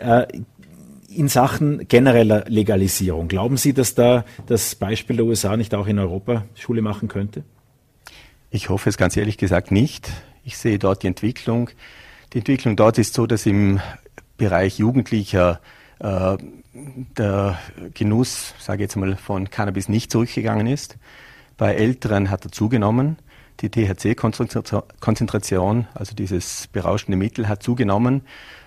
[0.00, 0.26] Äh,
[1.08, 5.98] in Sachen genereller Legalisierung, glauben Sie, dass da das Beispiel der USA nicht auch in
[5.98, 7.44] Europa Schule machen könnte?
[8.52, 10.10] Ich hoffe es ganz ehrlich gesagt nicht.
[10.42, 11.70] Ich sehe dort die Entwicklung.
[12.32, 13.78] Die Entwicklung dort ist so, dass im
[14.38, 15.60] Bereich Jugendlicher
[16.00, 16.36] äh,
[17.16, 17.60] der
[17.94, 20.96] Genuss, sage ich jetzt mal, von Cannabis nicht zurückgegangen ist.
[21.56, 23.18] Bei Älteren hat er zugenommen.
[23.60, 28.22] Die THC-Konzentration, also dieses berauschende Mittel, hat zugenommen.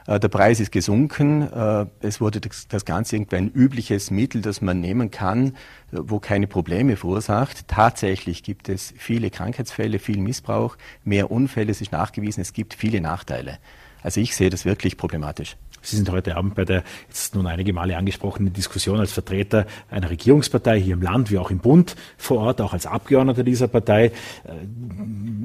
[0.07, 1.41] Äh, der Preis ist gesunken.
[1.51, 5.55] Äh, es wurde das Ganze irgendwie ein übliches Mittel, das man nehmen kann,
[5.91, 7.67] wo keine Probleme verursacht.
[7.67, 13.01] Tatsächlich gibt es viele Krankheitsfälle, viel Missbrauch, mehr Unfälle, es ist nachgewiesen, es gibt viele
[13.01, 13.59] Nachteile.
[14.01, 15.55] Also ich sehe das wirklich problematisch.
[15.83, 20.09] Sie sind heute Abend bei der jetzt nun einige Male angesprochenen Diskussion als Vertreter einer
[20.09, 24.05] Regierungspartei hier im Land wie auch im Bund vor Ort, auch als Abgeordneter dieser Partei.
[24.05, 24.11] Äh,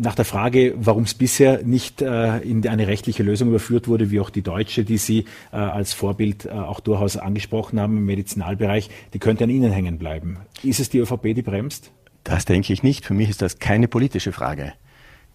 [0.01, 4.21] nach der Frage, warum es bisher nicht äh, in eine rechtliche Lösung überführt wurde, wie
[4.21, 9.19] auch die deutsche, die Sie äh, als Vorbild auch durchaus angesprochen haben im Medizinalbereich, die
[9.19, 10.39] könnte an Ihnen hängen bleiben.
[10.63, 11.91] Ist es die ÖVP, die bremst?
[12.23, 13.05] Das denke ich nicht.
[13.05, 14.73] Für mich ist das keine politische Frage.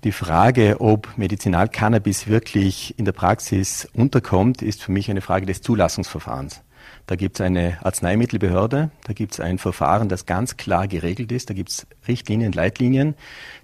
[0.04, 5.62] Die Frage, ob Medizinalcannabis wirklich in der Praxis unterkommt, ist für mich eine Frage des
[5.62, 6.62] Zulassungsverfahrens.
[7.08, 11.50] Da gibt es eine Arzneimittelbehörde, da gibt es ein Verfahren, das ganz klar geregelt ist,
[11.50, 13.16] da gibt es Richtlinien, Leitlinien,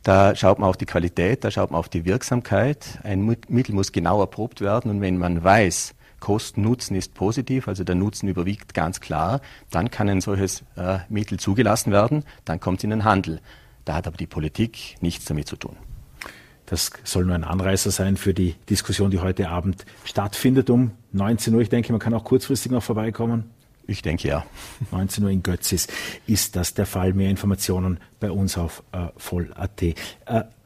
[0.04, 2.99] da schaut man auf die Qualität, da schaut man auf die Wirksamkeit.
[3.04, 7.95] Ein Mittel muss genau erprobt werden und wenn man weiß, Kosten-Nutzen ist positiv, also der
[7.95, 12.86] Nutzen überwiegt ganz klar, dann kann ein solches äh, Mittel zugelassen werden, dann kommt es
[12.86, 13.41] in den Handel.
[13.84, 15.75] Da hat aber die Politik nichts damit zu tun.
[16.69, 21.53] Das soll nur ein Anreißer sein für die Diskussion, die heute Abend stattfindet um 19
[21.55, 21.62] Uhr.
[21.62, 23.49] Ich denke, man kann auch kurzfristig noch vorbeikommen.
[23.88, 24.45] Ich denke ja.
[24.91, 25.88] 19 Uhr in Götzis
[26.27, 27.13] ist das der Fall.
[27.13, 29.82] Mehr Informationen bei uns auf äh, voll.at.
[29.82, 29.95] Äh,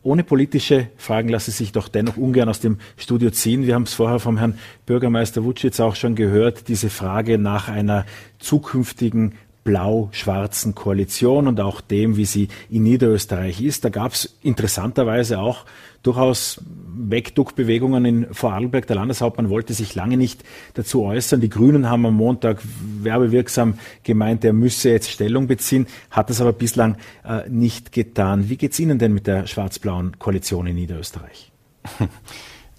[0.02, 3.66] ohne politische Fragen lasse sich doch dennoch ungern aus dem Studio ziehen.
[3.66, 8.06] Wir haben es vorher vom Herrn Bürgermeister Wutschitz auch schon gehört, diese Frage nach einer
[8.39, 13.86] zukünftigen blau-schwarzen Koalition und auch dem, wie sie in Niederösterreich ist.
[13.86, 15.65] Da gab es interessanterweise auch
[16.04, 16.62] durchaus
[16.95, 18.86] Wegduckbewegungen in Vorarlberg.
[18.88, 21.39] Der Landeshauptmann wollte sich lange nicht dazu äußern.
[21.39, 22.62] Die Grünen haben am Montag
[23.02, 28.49] werbewirksam gemeint, er müsse jetzt Stellung beziehen, hat das aber bislang äh, nicht getan.
[28.49, 31.52] Wie geht es Ihnen denn mit der schwarz-blauen Koalition in Niederösterreich?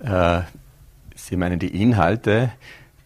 [0.02, 0.40] Äh,
[1.14, 2.50] Sie meinen die Inhalte.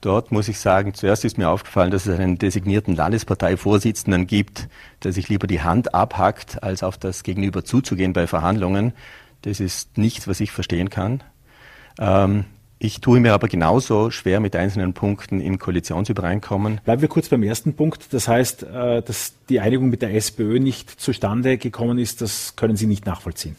[0.00, 4.68] Dort muss ich sagen, zuerst ist mir aufgefallen, dass es einen designierten Landesparteivorsitzenden gibt,
[5.02, 8.92] der sich lieber die Hand abhackt, als auf das Gegenüber zuzugehen bei Verhandlungen.
[9.42, 11.22] Das ist nichts, was ich verstehen kann.
[11.98, 12.44] Ähm,
[12.78, 16.80] ich tue mir aber genauso schwer mit einzelnen Punkten im Koalitionsübereinkommen.
[16.84, 18.12] Bleiben wir kurz beim ersten Punkt.
[18.12, 22.76] Das heißt, äh, dass die Einigung mit der SPÖ nicht zustande gekommen ist, das können
[22.76, 23.56] Sie nicht nachvollziehen.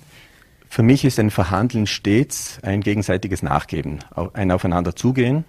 [0.69, 3.99] Für mich ist ein Verhandeln stets ein gegenseitiges Nachgeben,
[4.33, 5.43] ein Aufeinander zugehen.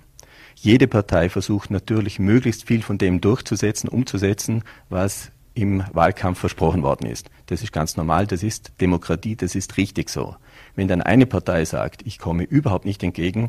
[0.62, 7.07] Jede Partei versucht natürlich möglichst viel von dem durchzusetzen, umzusetzen, was im Wahlkampf versprochen worden
[7.07, 7.31] ist.
[7.46, 10.37] Das ist ganz normal, das ist Demokratie, das ist richtig so.
[10.77, 13.49] Wenn dann eine Partei sagt, ich komme überhaupt nicht entgegen,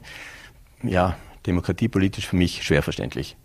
[0.84, 3.36] ja, demokratiepolitisch für mich schwer verständlich.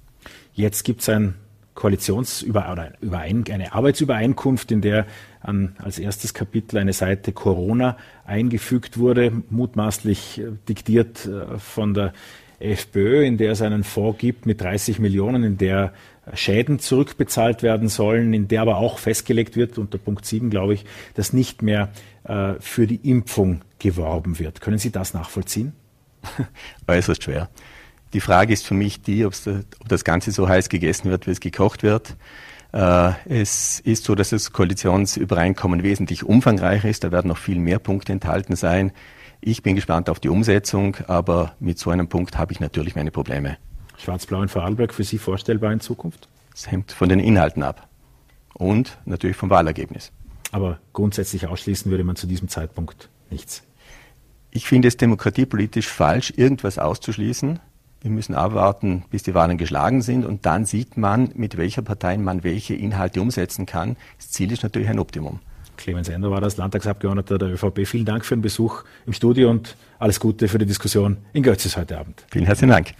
[0.55, 1.35] Jetzt gibt es ein
[1.75, 5.07] Koalitionsüber oder eine Arbeitsübereinkunft, in der
[5.41, 12.13] an, als erstes Kapitel eine Seite Corona eingefügt wurde, mutmaßlich äh, diktiert äh, von der
[12.59, 15.93] FPÖ, in der es einen Fonds gibt mit 30 Millionen, in der
[16.35, 20.85] Schäden zurückbezahlt werden sollen, in der aber auch festgelegt wird, unter Punkt 7 glaube ich,
[21.15, 21.91] dass nicht mehr
[22.25, 24.61] äh, für die Impfung geworben wird.
[24.61, 25.73] Können Sie das nachvollziehen?
[26.89, 27.49] Äußerst schwer.
[28.13, 29.35] Die Frage ist für mich die, ob
[29.87, 32.17] das Ganze so heiß gegessen wird, wie es gekocht wird.
[32.73, 37.05] Äh, es ist so, dass das Koalitionsübereinkommen wesentlich umfangreicher ist.
[37.05, 38.93] Da werden noch viel mehr Punkte enthalten sein.
[39.49, 43.13] Ich bin gespannt auf die Umsetzung, aber mit so einem Punkt habe ich natürlich meine
[43.13, 43.59] Probleme.
[43.97, 46.29] Schwarz-Blau in Vorarlberg für Sie vorstellbar in Zukunft?
[46.53, 47.89] Es hängt von den Inhalten ab
[48.55, 50.11] und natürlich vom Wahlergebnis.
[50.51, 53.63] Aber grundsätzlich ausschließen würde man zu diesem Zeitpunkt nichts.
[54.51, 57.61] Ich finde es demokratiepolitisch falsch, irgendwas auszuschließen.
[58.01, 62.19] Wir müssen abwarten, bis die Wahlen geschlagen sind und dann sieht man, mit welcher Partei
[62.19, 63.97] man welche Inhalte umsetzen kann.
[64.17, 65.39] Das Ziel ist natürlich ein Optimum.
[65.77, 67.87] Clemens Ender war das Landtagsabgeordneter der ÖVP.
[67.87, 71.77] Vielen Dank für den Besuch im Studio und alles Gute für die Diskussion in Götzis
[71.77, 72.25] heute Abend.
[72.31, 72.95] Vielen herzlichen Dank.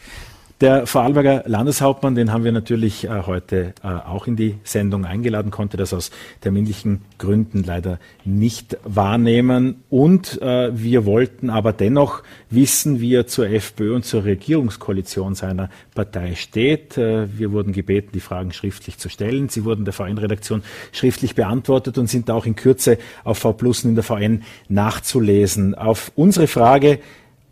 [0.63, 5.51] Der Vorarlberger Landeshauptmann, den haben wir natürlich äh, heute äh, auch in die Sendung eingeladen,
[5.51, 9.83] konnte das aus terminlichen Gründen leider nicht wahrnehmen.
[9.91, 15.69] Und äh, wir wollten aber dennoch wissen, wie er zur FPÖ und zur Regierungskoalition seiner
[15.95, 16.97] Partei steht.
[16.97, 19.51] Äh, wir wurden gebeten, die Fragen schriftlich zu stellen.
[19.51, 23.95] Sie wurden der VN-Redaktion schriftlich beantwortet und sind auch in Kürze auf V Plus in
[23.95, 25.75] der VN nachzulesen.
[25.75, 26.99] Auf unsere Frage,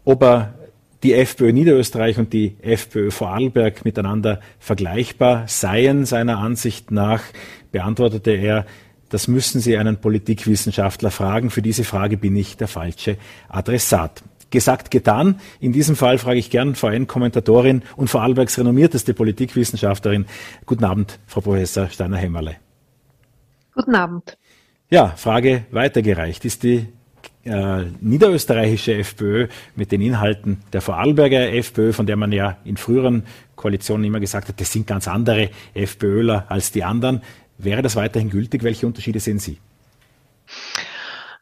[0.07, 0.55] ob er
[1.05, 6.07] die FPÖ Niederösterreich und die FPÖ Vorarlberg miteinander vergleichbar seien.
[6.07, 7.23] Seiner Ansicht nach
[7.71, 8.65] beantwortete er,
[9.11, 11.51] das müssen Sie einen Politikwissenschaftler fragen.
[11.51, 14.25] Für diese Frage bin ich der falsche Adressat.
[14.51, 15.41] Gesagt, getan.
[15.61, 20.25] In diesem Fall frage ich gern VN-Kommentatorin und Vorarlbergs renommierteste Politikwissenschaftlerin.
[20.65, 22.57] Guten Abend, Frau Professor Steiner-Hämmerle.
[23.75, 24.39] Guten Abend.
[24.89, 26.45] Ja, Frage weitergereicht.
[26.45, 26.87] Ist die
[27.45, 33.25] äh, niederösterreichische FPÖ mit den Inhalten der Vorarlberger FPÖ, von der man ja in früheren
[33.57, 37.23] Koalitionen immer gesagt hat, das sind ganz andere FPÖler als die anderen.
[37.59, 38.63] Wäre das weiterhin gültig?
[38.63, 39.59] Welche Unterschiede sehen Sie?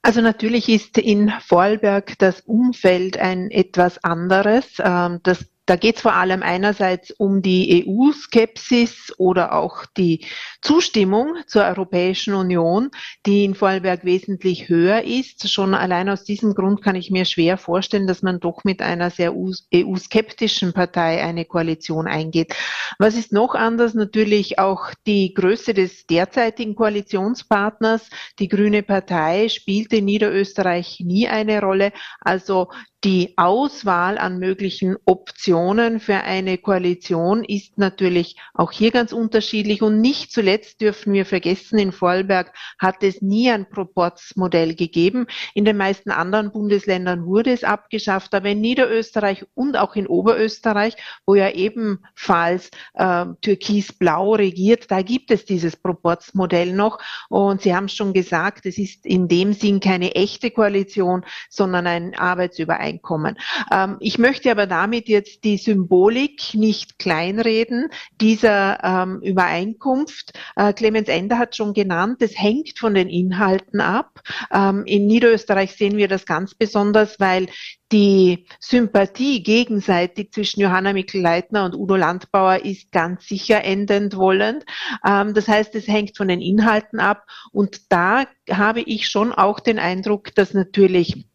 [0.02, 4.66] Also natürlich ist in Vorarlberg das Umfeld ein etwas anderes.
[4.84, 10.26] Ähm, das da geht es vor allem einerseits um die EU-Skepsis oder auch die
[10.60, 12.90] Zustimmung zur Europäischen Union,
[13.26, 15.48] die in Vorarlberg wesentlich höher ist.
[15.48, 19.10] Schon allein aus diesem Grund kann ich mir schwer vorstellen, dass man doch mit einer
[19.10, 22.54] sehr EU-skeptischen Partei eine Koalition eingeht.
[22.98, 23.94] Was ist noch anders?
[23.94, 28.10] Natürlich auch die Größe des derzeitigen Koalitionspartners.
[28.40, 31.92] Die Grüne Partei spielte in Niederösterreich nie eine Rolle.
[32.20, 32.68] Also
[33.04, 39.82] die Auswahl an möglichen Optionen für eine Koalition ist natürlich auch hier ganz unterschiedlich.
[39.82, 45.26] Und nicht zuletzt dürfen wir vergessen, in Vorarlberg hat es nie ein Proporzmodell gegeben.
[45.54, 50.94] In den meisten anderen Bundesländern wurde es abgeschafft, aber in Niederösterreich und auch in Oberösterreich,
[51.26, 57.00] wo ja ebenfalls äh, türkis-blau regiert, da gibt es dieses Proporzmodell noch.
[57.28, 62.14] Und Sie haben schon gesagt, es ist in dem Sinn keine echte Koalition, sondern ein
[62.14, 62.91] Arbeitsübereinkommen.
[62.92, 63.36] Einkommen.
[63.70, 67.88] Ähm, ich möchte aber damit jetzt die Symbolik nicht kleinreden
[68.20, 70.38] dieser ähm, Übereinkunft.
[70.56, 74.20] Äh, Clemens Ender hat schon genannt, es hängt von den Inhalten ab.
[74.52, 77.48] Ähm, in Niederösterreich sehen wir das ganz besonders, weil
[77.92, 84.64] die Sympathie gegenseitig zwischen Johanna Mikl-Leitner und Udo Landbauer ist ganz sicher endend wollend.
[85.06, 87.26] Ähm, das heißt, es hängt von den Inhalten ab.
[87.52, 91.26] Und da habe ich schon auch den Eindruck, dass natürlich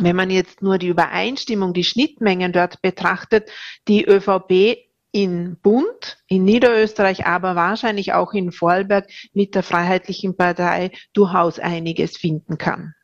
[0.00, 3.50] wenn man jetzt nur die Übereinstimmung, die Schnittmengen dort betrachtet,
[3.88, 4.78] die ÖVP
[5.12, 12.16] in Bund, in Niederösterreich, aber wahrscheinlich auch in Vorarlberg mit der Freiheitlichen Partei durchaus einiges
[12.16, 12.94] finden kann.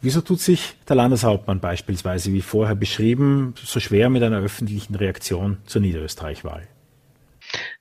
[0.00, 5.58] Wieso tut sich der Landeshauptmann beispielsweise, wie vorher beschrieben, so schwer mit einer öffentlichen Reaktion
[5.66, 6.68] zur Niederösterreich-Wahl?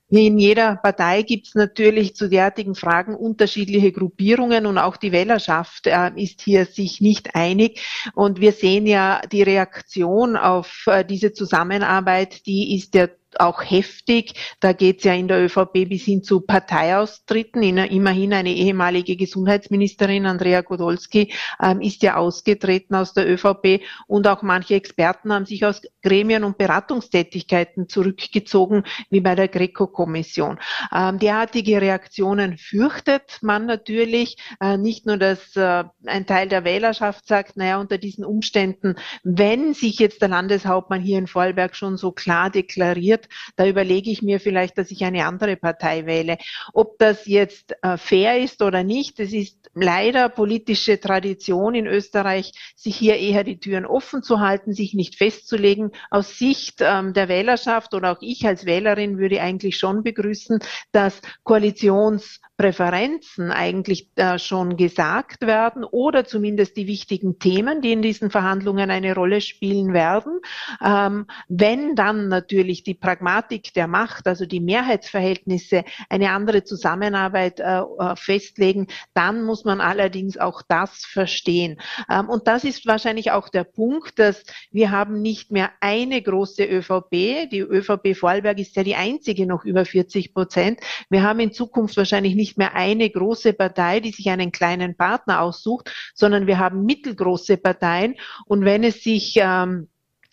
[0.09, 5.85] In jeder Partei gibt es natürlich zu derartigen Fragen unterschiedliche Gruppierungen und auch die Wählerschaft
[5.85, 7.81] äh, ist hier sich nicht einig.
[8.13, 13.09] Und wir sehen ja die Reaktion auf äh, diese Zusammenarbeit, die ist ja
[13.39, 14.33] auch heftig.
[14.59, 17.61] Da geht es ja in der ÖVP bis hin zu Parteiaustritten.
[17.63, 24.41] Immerhin eine ehemalige Gesundheitsministerin, Andrea Godolski, ähm, ist ja ausgetreten aus der ÖVP und auch
[24.41, 30.59] manche Experten haben sich aus Gremien und Beratungstätigkeiten zurückgezogen, wie bei der Greco-Kommission.
[30.93, 34.37] Ähm, derartige Reaktionen fürchtet man natürlich.
[34.61, 39.73] Äh, nicht nur, dass äh, ein Teil der Wählerschaft sagt, naja, unter diesen Umständen, wenn
[39.73, 43.16] sich jetzt der Landeshauptmann hier in Vorarlberg schon so klar deklariert,
[43.55, 46.37] da überlege ich mir vielleicht, dass ich eine andere Partei wähle.
[46.73, 52.51] Ob das jetzt äh, fair ist oder nicht, es ist leider politische Tradition in Österreich,
[52.75, 55.91] sich hier eher die Türen offen zu halten, sich nicht festzulegen.
[56.09, 60.59] Aus Sicht ähm, der Wählerschaft oder auch ich als Wählerin würde eigentlich schon begrüßen,
[60.91, 68.01] dass Koalitions Präferenzen eigentlich äh, schon gesagt werden oder zumindest die wichtigen Themen, die in
[68.01, 70.39] diesen Verhandlungen eine Rolle spielen werden.
[70.83, 77.79] Ähm, wenn dann natürlich die Pragmatik der Macht, also die Mehrheitsverhältnisse, eine andere Zusammenarbeit äh,
[77.79, 81.79] äh, festlegen, dann muss man allerdings auch das verstehen.
[82.11, 86.65] Ähm, und das ist wahrscheinlich auch der Punkt, dass wir haben nicht mehr eine große
[86.65, 87.49] ÖVP.
[87.49, 90.81] Die ÖVP Vorarlberg ist ja die einzige noch über 40 Prozent.
[91.09, 95.39] Wir haben in Zukunft wahrscheinlich nicht mehr eine große Partei, die sich einen kleinen Partner
[95.43, 98.15] aussucht, sondern wir haben mittelgroße Parteien.
[98.47, 99.87] Und wenn es sich ähm,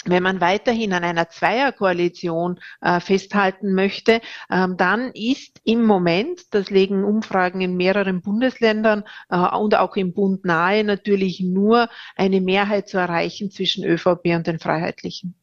[0.06, 6.70] wenn man weiterhin an einer Zweierkoalition äh, festhalten möchte, ähm, dann ist im Moment, das
[6.70, 12.88] legen Umfragen in mehreren Bundesländern äh, und auch im Bund nahe, natürlich nur eine Mehrheit
[12.88, 15.34] zu erreichen zwischen ÖVP und den Freiheitlichen.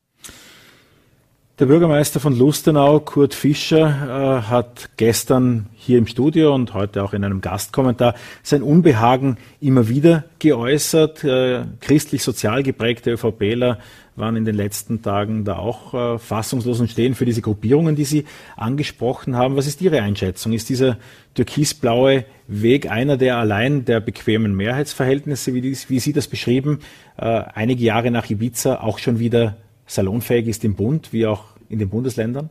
[1.61, 7.13] Der Bürgermeister von Lustenau, Kurt Fischer, äh, hat gestern hier im Studio und heute auch
[7.13, 11.23] in einem Gastkommentar sein Unbehagen immer wieder geäußert.
[11.23, 13.77] Äh, christlich-sozial geprägte ÖVPler
[14.21, 18.05] waren in den letzten Tagen da auch äh, fassungslos und stehen für diese Gruppierungen, die
[18.05, 18.23] Sie
[18.55, 19.57] angesprochen haben.
[19.57, 20.53] Was ist Ihre Einschätzung?
[20.53, 20.97] Ist dieser
[21.33, 26.79] türkisblaue Weg einer der allein der bequemen Mehrheitsverhältnisse, wie, Sie das beschrieben,
[27.17, 29.57] äh, einige Jahre nach Ibiza auch schon wieder
[29.87, 32.49] salonfähig ist im Bund, wie auch in den Bundesländern?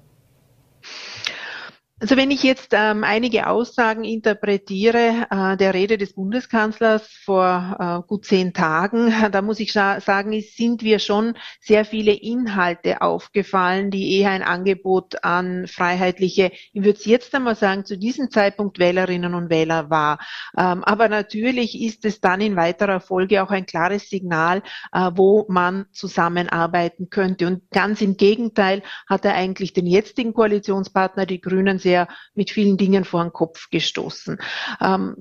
[2.02, 8.08] Also wenn ich jetzt ähm, einige Aussagen interpretiere äh, der Rede des Bundeskanzlers vor äh,
[8.08, 14.18] gut zehn Tagen, da muss ich sagen, sind wir schon sehr viele Inhalte aufgefallen, die
[14.18, 19.34] eher ein Angebot an freiheitliche, ich würde es jetzt einmal sagen, zu diesem Zeitpunkt Wählerinnen
[19.34, 20.20] und Wähler war.
[20.56, 25.44] Ähm, aber natürlich ist es dann in weiterer Folge auch ein klares Signal, äh, wo
[25.50, 27.46] man zusammenarbeiten könnte.
[27.46, 32.50] Und ganz im Gegenteil hat er eigentlich den jetzigen Koalitionspartner, die Grünen, sehr sehr mit
[32.50, 34.38] vielen Dingen vor den Kopf gestoßen.
[34.80, 35.16] Ähm,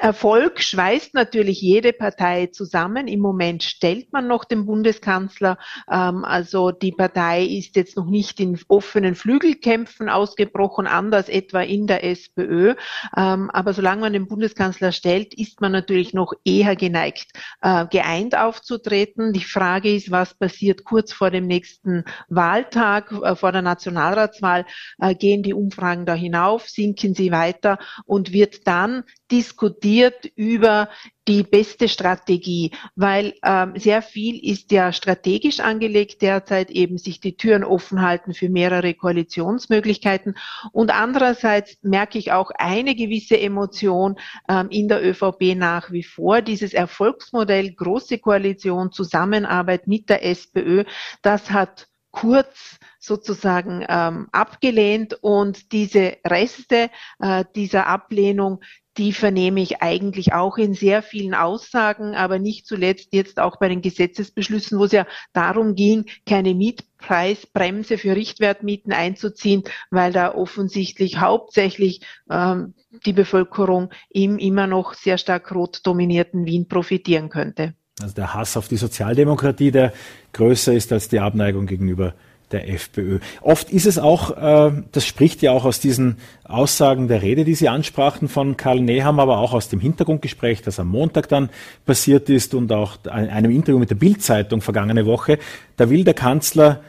[0.00, 3.06] Erfolg schweißt natürlich jede Partei zusammen.
[3.06, 5.58] Im Moment stellt man noch den Bundeskanzler.
[5.90, 11.86] Ähm, also die Partei ist jetzt noch nicht in offenen Flügelkämpfen ausgebrochen, anders etwa in
[11.86, 12.76] der SPÖ.
[13.14, 17.28] Ähm, aber solange man den Bundeskanzler stellt, ist man natürlich noch eher geneigt,
[17.60, 19.34] äh, geeint aufzutreten.
[19.34, 24.64] Die Frage ist, was passiert kurz vor dem nächsten Wahltag, äh, vor der Nationalratswahl?
[24.98, 26.70] Äh, gehen die Umfragen da hinauf?
[26.70, 27.78] Sinken sie weiter?
[28.06, 29.89] Und wird dann diskutiert
[30.34, 30.88] über
[31.28, 37.36] die beste Strategie, weil ähm, sehr viel ist ja strategisch angelegt derzeit, eben sich die
[37.36, 40.36] Türen offen halten für mehrere Koalitionsmöglichkeiten.
[40.72, 44.16] Und andererseits merke ich auch eine gewisse Emotion
[44.48, 46.42] ähm, in der ÖVP nach wie vor.
[46.42, 50.84] Dieses Erfolgsmodell, große Koalition, Zusammenarbeit mit der SPÖ,
[51.22, 58.60] das hat kurz sozusagen ähm, abgelehnt und diese Reste äh, dieser Ablehnung,
[58.96, 63.68] die vernehme ich eigentlich auch in sehr vielen Aussagen, aber nicht zuletzt jetzt auch bei
[63.68, 71.18] den Gesetzesbeschlüssen, wo es ja darum ging, keine Mietpreisbremse für Richtwertmieten einzuziehen, weil da offensichtlich
[71.18, 72.74] hauptsächlich ähm,
[73.06, 77.74] die Bevölkerung im immer noch sehr stark rot dominierten Wien profitieren könnte.
[78.02, 79.92] Also der Hass auf die Sozialdemokratie, der
[80.32, 82.14] größer ist als die Abneigung gegenüber
[82.50, 83.20] der FPÖ.
[83.42, 87.54] Oft ist es auch, äh, das spricht ja auch aus diesen Aussagen der Rede, die
[87.54, 91.50] Sie ansprachen von Karl Neham, aber auch aus dem Hintergrundgespräch, das am Montag dann
[91.86, 95.38] passiert ist und auch einem Interview mit der Bildzeitung vergangene Woche.
[95.76, 96.80] Da will der Kanzler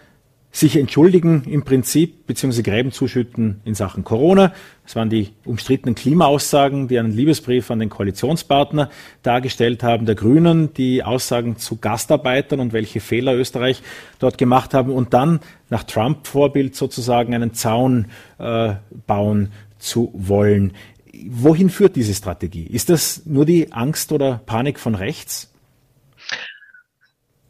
[0.52, 4.54] sich entschuldigen im Prinzip, beziehungsweise Gräben zuschütten in Sachen Corona.
[4.84, 8.90] Das waren die umstrittenen Klimaaussagen, die einen Liebesbrief an den Koalitionspartner
[9.24, 13.82] dargestellt haben, der Grünen, die Aussagen zu Gastarbeitern und welche Fehler Österreich
[14.20, 18.74] dort gemacht haben und dann nach Trump-Vorbild sozusagen einen Zaun äh,
[19.08, 20.74] bauen zu wollen.
[21.30, 22.64] Wohin führt diese Strategie?
[22.64, 25.51] Ist das nur die Angst oder Panik von rechts?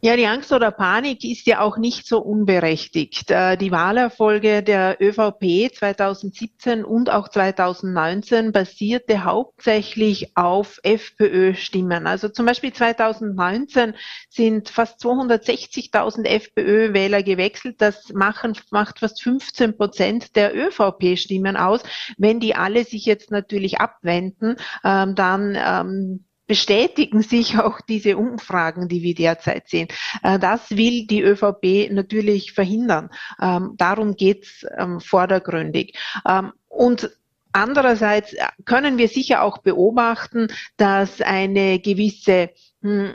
[0.04, 3.30] Ja, die Angst oder Panik ist ja auch nicht so unberechtigt.
[3.30, 12.08] Äh, die Wahlerfolge der ÖVP 2017 und auch 2019 basierte hauptsächlich auf FPÖ-Stimmen.
[12.08, 13.94] Also zum Beispiel 2019
[14.28, 17.76] sind fast 260.000 FPÖ-Wähler gewechselt.
[17.80, 21.84] Das machen, macht fast 15 Prozent der ÖVP-Stimmen aus.
[22.18, 28.86] Wenn die alle sich jetzt natürlich abwenden, ähm, dann ähm, bestätigen sich auch diese Umfragen,
[28.86, 29.88] die wir derzeit sehen.
[30.22, 33.08] Äh, das will die ÖVP natürlich verhindern.
[33.40, 35.96] Ähm, darum geht's ähm, vordergründig.
[36.28, 37.10] Ähm, und
[37.54, 38.34] Andererseits
[38.64, 42.48] können wir sicher auch beobachten, dass eine gewisse
[42.80, 43.12] hm,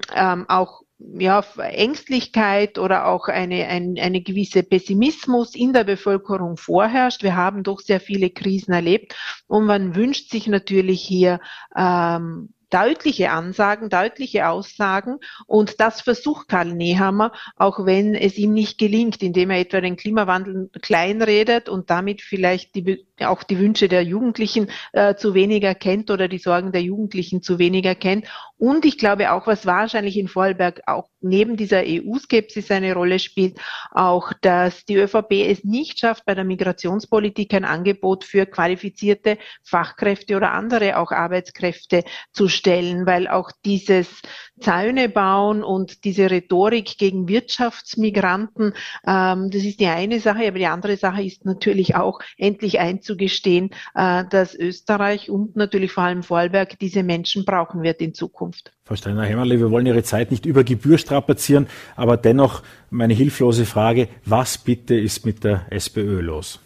[0.48, 7.24] auch ja, Ängstlichkeit oder auch eine, ein, eine gewisse Pessimismus in der Bevölkerung vorherrscht.
[7.24, 9.16] Wir haben doch sehr viele Krisen erlebt
[9.48, 11.40] und man wünscht sich natürlich hier
[11.76, 15.20] ähm, deutliche Ansagen, deutliche Aussagen.
[15.46, 19.96] Und das versucht Karl Nehammer, auch wenn es ihm nicht gelingt, indem er etwa den
[19.96, 26.12] Klimawandel kleinredet und damit vielleicht die, auch die Wünsche der Jugendlichen äh, zu weniger kennt
[26.12, 28.26] oder die Sorgen der Jugendlichen zu weniger kennt.
[28.58, 33.60] Und ich glaube auch, was wahrscheinlich in Vorarlberg auch neben dieser EU-Skepsis eine Rolle spielt,
[33.92, 40.36] auch, dass die ÖVP es nicht schafft, bei der Migrationspolitik ein Angebot für qualifizierte Fachkräfte
[40.36, 44.22] oder andere auch Arbeitskräfte zu stellen, weil auch dieses
[44.60, 48.74] Zäune bauen und diese Rhetorik gegen Wirtschaftsmigranten,
[49.06, 53.72] ähm, das ist die eine Sache, aber die andere Sache ist natürlich auch endlich einzugestehen,
[53.96, 58.72] äh, dass Österreich und natürlich vor allem Vorarlberg diese Menschen brauchen wird in Zukunft.
[58.86, 64.08] Frau Steiner-Hämmerle, wir wollen Ihre Zeit nicht über Gebühr strapazieren, aber dennoch meine hilflose Frage,
[64.26, 66.60] was bitte ist mit der SPÖ los?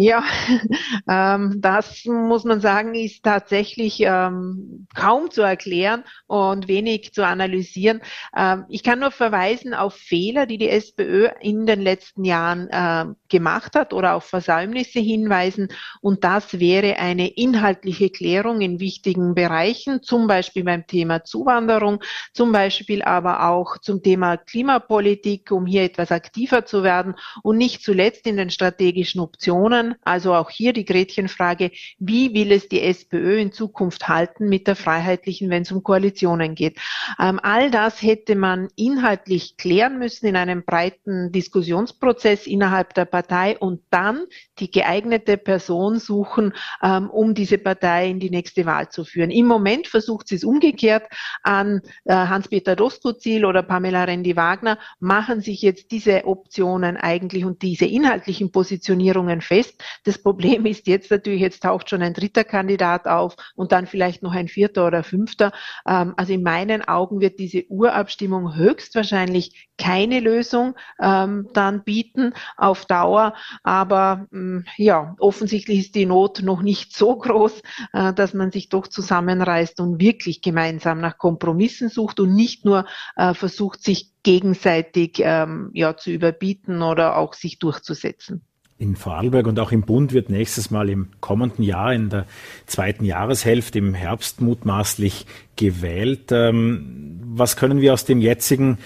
[0.00, 0.22] Ja,
[1.08, 8.00] ähm, das muss man sagen, ist tatsächlich ähm, kaum zu erklären und wenig zu analysieren.
[8.36, 13.06] Ähm, ich kann nur verweisen auf Fehler, die die SPÖ in den letzten Jahren äh,
[13.28, 15.66] gemacht hat oder auf Versäumnisse hinweisen.
[16.00, 22.52] Und das wäre eine inhaltliche Klärung in wichtigen Bereichen, zum Beispiel beim Thema Zuwanderung, zum
[22.52, 28.28] Beispiel aber auch zum Thema Klimapolitik, um hier etwas aktiver zu werden und nicht zuletzt
[28.28, 33.52] in den strategischen Optionen also auch hier die Gretchenfrage, wie will es die SPÖ in
[33.52, 36.78] Zukunft halten mit der Freiheitlichen, wenn es um Koalitionen geht.
[37.20, 43.58] Ähm, all das hätte man inhaltlich klären müssen in einem breiten Diskussionsprozess innerhalb der Partei
[43.58, 44.24] und dann
[44.58, 49.30] die geeignete Person suchen, ähm, um diese Partei in die nächste Wahl zu führen.
[49.30, 51.06] Im Moment versucht sie es umgekehrt
[51.42, 57.86] an äh, Hans-Peter Doskozil oder Pamela Rendi-Wagner, machen sich jetzt diese Optionen eigentlich und diese
[57.86, 63.36] inhaltlichen Positionierungen fest das Problem ist jetzt natürlich, jetzt taucht schon ein dritter Kandidat auf
[63.54, 65.52] und dann vielleicht noch ein vierter oder fünfter.
[65.86, 72.84] Ähm, also in meinen Augen wird diese Urabstimmung höchstwahrscheinlich keine Lösung ähm, dann bieten auf
[72.86, 73.34] Dauer.
[73.62, 77.62] Aber ähm, ja, offensichtlich ist die Not noch nicht so groß,
[77.92, 82.86] äh, dass man sich doch zusammenreißt und wirklich gemeinsam nach Kompromissen sucht und nicht nur
[83.16, 88.44] äh, versucht, sich gegenseitig ähm, ja, zu überbieten oder auch sich durchzusetzen
[88.78, 92.26] in Vorarlberg und auch im Bund wird nächstes Mal im kommenden Jahr in der
[92.66, 95.26] zweiten Jahreshälfte im Herbst mutmaßlich
[95.56, 96.30] gewählt.
[96.30, 98.78] Ähm, was können wir aus dem jetzigen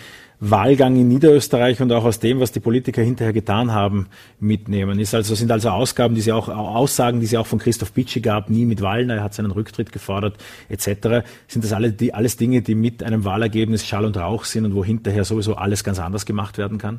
[0.45, 4.09] Wahlgang in Niederösterreich und auch aus dem, was die Politiker hinterher getan haben,
[4.40, 4.99] mitnehmen.
[4.99, 8.20] Ist also, sind also Ausgaben, die sie auch, Aussagen, die sie auch von Christoph Bitschi
[8.20, 10.36] gab, nie mit Wahlen, er hat seinen Rücktritt gefordert,
[10.68, 11.24] etc.
[11.47, 14.74] Sind das alle, die, alles Dinge, die mit einem Wahlergebnis Schall und Rauch sind und
[14.74, 16.99] wo hinterher sowieso alles ganz anders gemacht werden kann?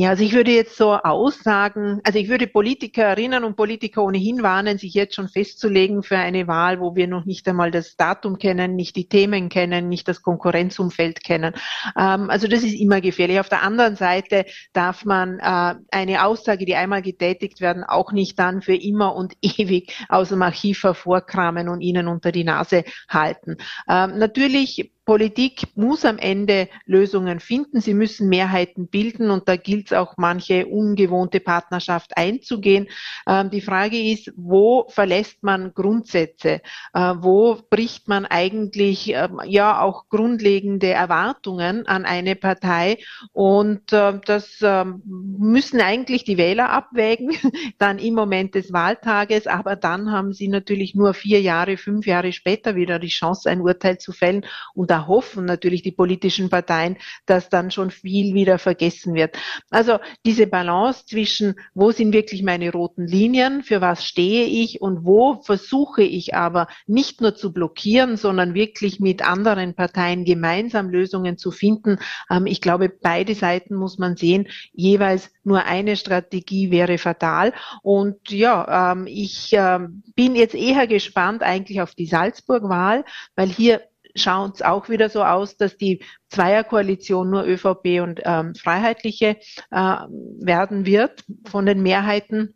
[0.00, 4.78] Ja, also ich würde jetzt so aussagen, also ich würde Politikerinnen und Politiker ohnehin warnen,
[4.78, 8.76] sich jetzt schon festzulegen für eine Wahl, wo wir noch nicht einmal das Datum kennen,
[8.76, 11.52] nicht die Themen kennen, nicht das Konkurrenzumfeld kennen.
[11.98, 13.40] Ähm, also das ist immer gefährlich.
[13.40, 18.38] Auf der anderen Seite darf man äh, eine Aussage, die einmal getätigt werden, auch nicht
[18.38, 23.56] dann für immer und ewig aus dem Archiv hervorkramen und ihnen unter die Nase halten.
[23.88, 27.80] Ähm, natürlich Politik muss am Ende Lösungen finden.
[27.80, 32.88] Sie müssen Mehrheiten bilden und da gilt es auch, manche ungewohnte Partnerschaft einzugehen.
[33.26, 36.60] Ähm, die Frage ist, wo verlässt man Grundsätze?
[36.92, 42.98] Äh, wo bricht man eigentlich äh, ja auch grundlegende Erwartungen an eine Partei?
[43.32, 47.30] Und äh, das ähm, müssen eigentlich die Wähler abwägen,
[47.78, 52.32] dann im Moment des Wahltages, aber dann haben sie natürlich nur vier Jahre, fünf Jahre
[52.32, 54.44] später wieder die Chance, ein Urteil zu fällen.
[54.74, 56.96] Und hoffen natürlich die politischen Parteien,
[57.26, 59.36] dass dann schon viel wieder vergessen wird.
[59.70, 65.04] Also diese Balance zwischen, wo sind wirklich meine roten Linien, für was stehe ich und
[65.04, 71.38] wo versuche ich aber nicht nur zu blockieren, sondern wirklich mit anderen Parteien gemeinsam Lösungen
[71.38, 71.98] zu finden.
[72.30, 77.52] Ähm, ich glaube, beide Seiten muss man sehen, jeweils nur eine Strategie wäre fatal.
[77.82, 83.82] Und ja, ähm, ich ähm, bin jetzt eher gespannt eigentlich auf die Salzburg-Wahl, weil hier
[84.18, 89.36] schaut es auch wieder so aus, dass die Zweierkoalition nur ÖVP und ähm, Freiheitliche
[89.70, 89.96] äh,
[90.40, 92.54] werden wird von den Mehrheiten.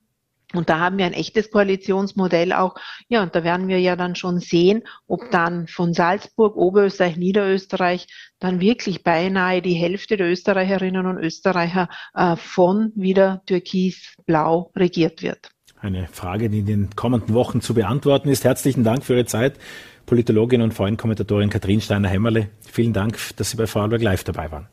[0.54, 2.74] Und da haben wir ein echtes Koalitionsmodell auch.
[3.08, 8.06] Ja, und da werden wir ja dann schon sehen, ob dann von Salzburg, Oberösterreich, Niederösterreich
[8.38, 15.50] dann wirklich beinahe die Hälfte der Österreicherinnen und Österreicher äh, von wieder türkis-blau regiert wird.
[15.80, 18.44] Eine Frage, die in den kommenden Wochen zu beantworten ist.
[18.44, 19.58] Herzlichen Dank für Ihre Zeit.
[20.06, 22.48] Politologin und VN-Kommentatorin Katrin Steiner-Hämmerle.
[22.70, 24.66] Vielen Dank, dass Sie bei Vorarlberg Live dabei waren.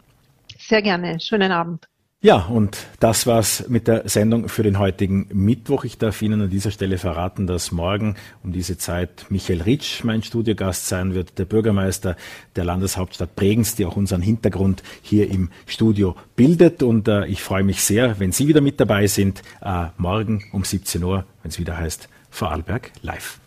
[0.57, 1.19] Sehr gerne.
[1.19, 1.87] Schönen Abend.
[2.21, 5.85] Ja, und das war's mit der Sendung für den heutigen Mittwoch.
[5.85, 10.21] Ich darf Ihnen an dieser Stelle verraten, dass morgen um diese Zeit Michael Ritsch mein
[10.21, 12.17] Studiogast sein wird, der Bürgermeister
[12.57, 16.83] der Landeshauptstadt Bregenz, die auch unseren Hintergrund hier im Studio bildet.
[16.83, 20.65] Und äh, ich freue mich sehr, wenn Sie wieder mit dabei sind, äh, morgen um
[20.65, 23.39] 17 Uhr, wenn es wieder heißt Vorarlberg live.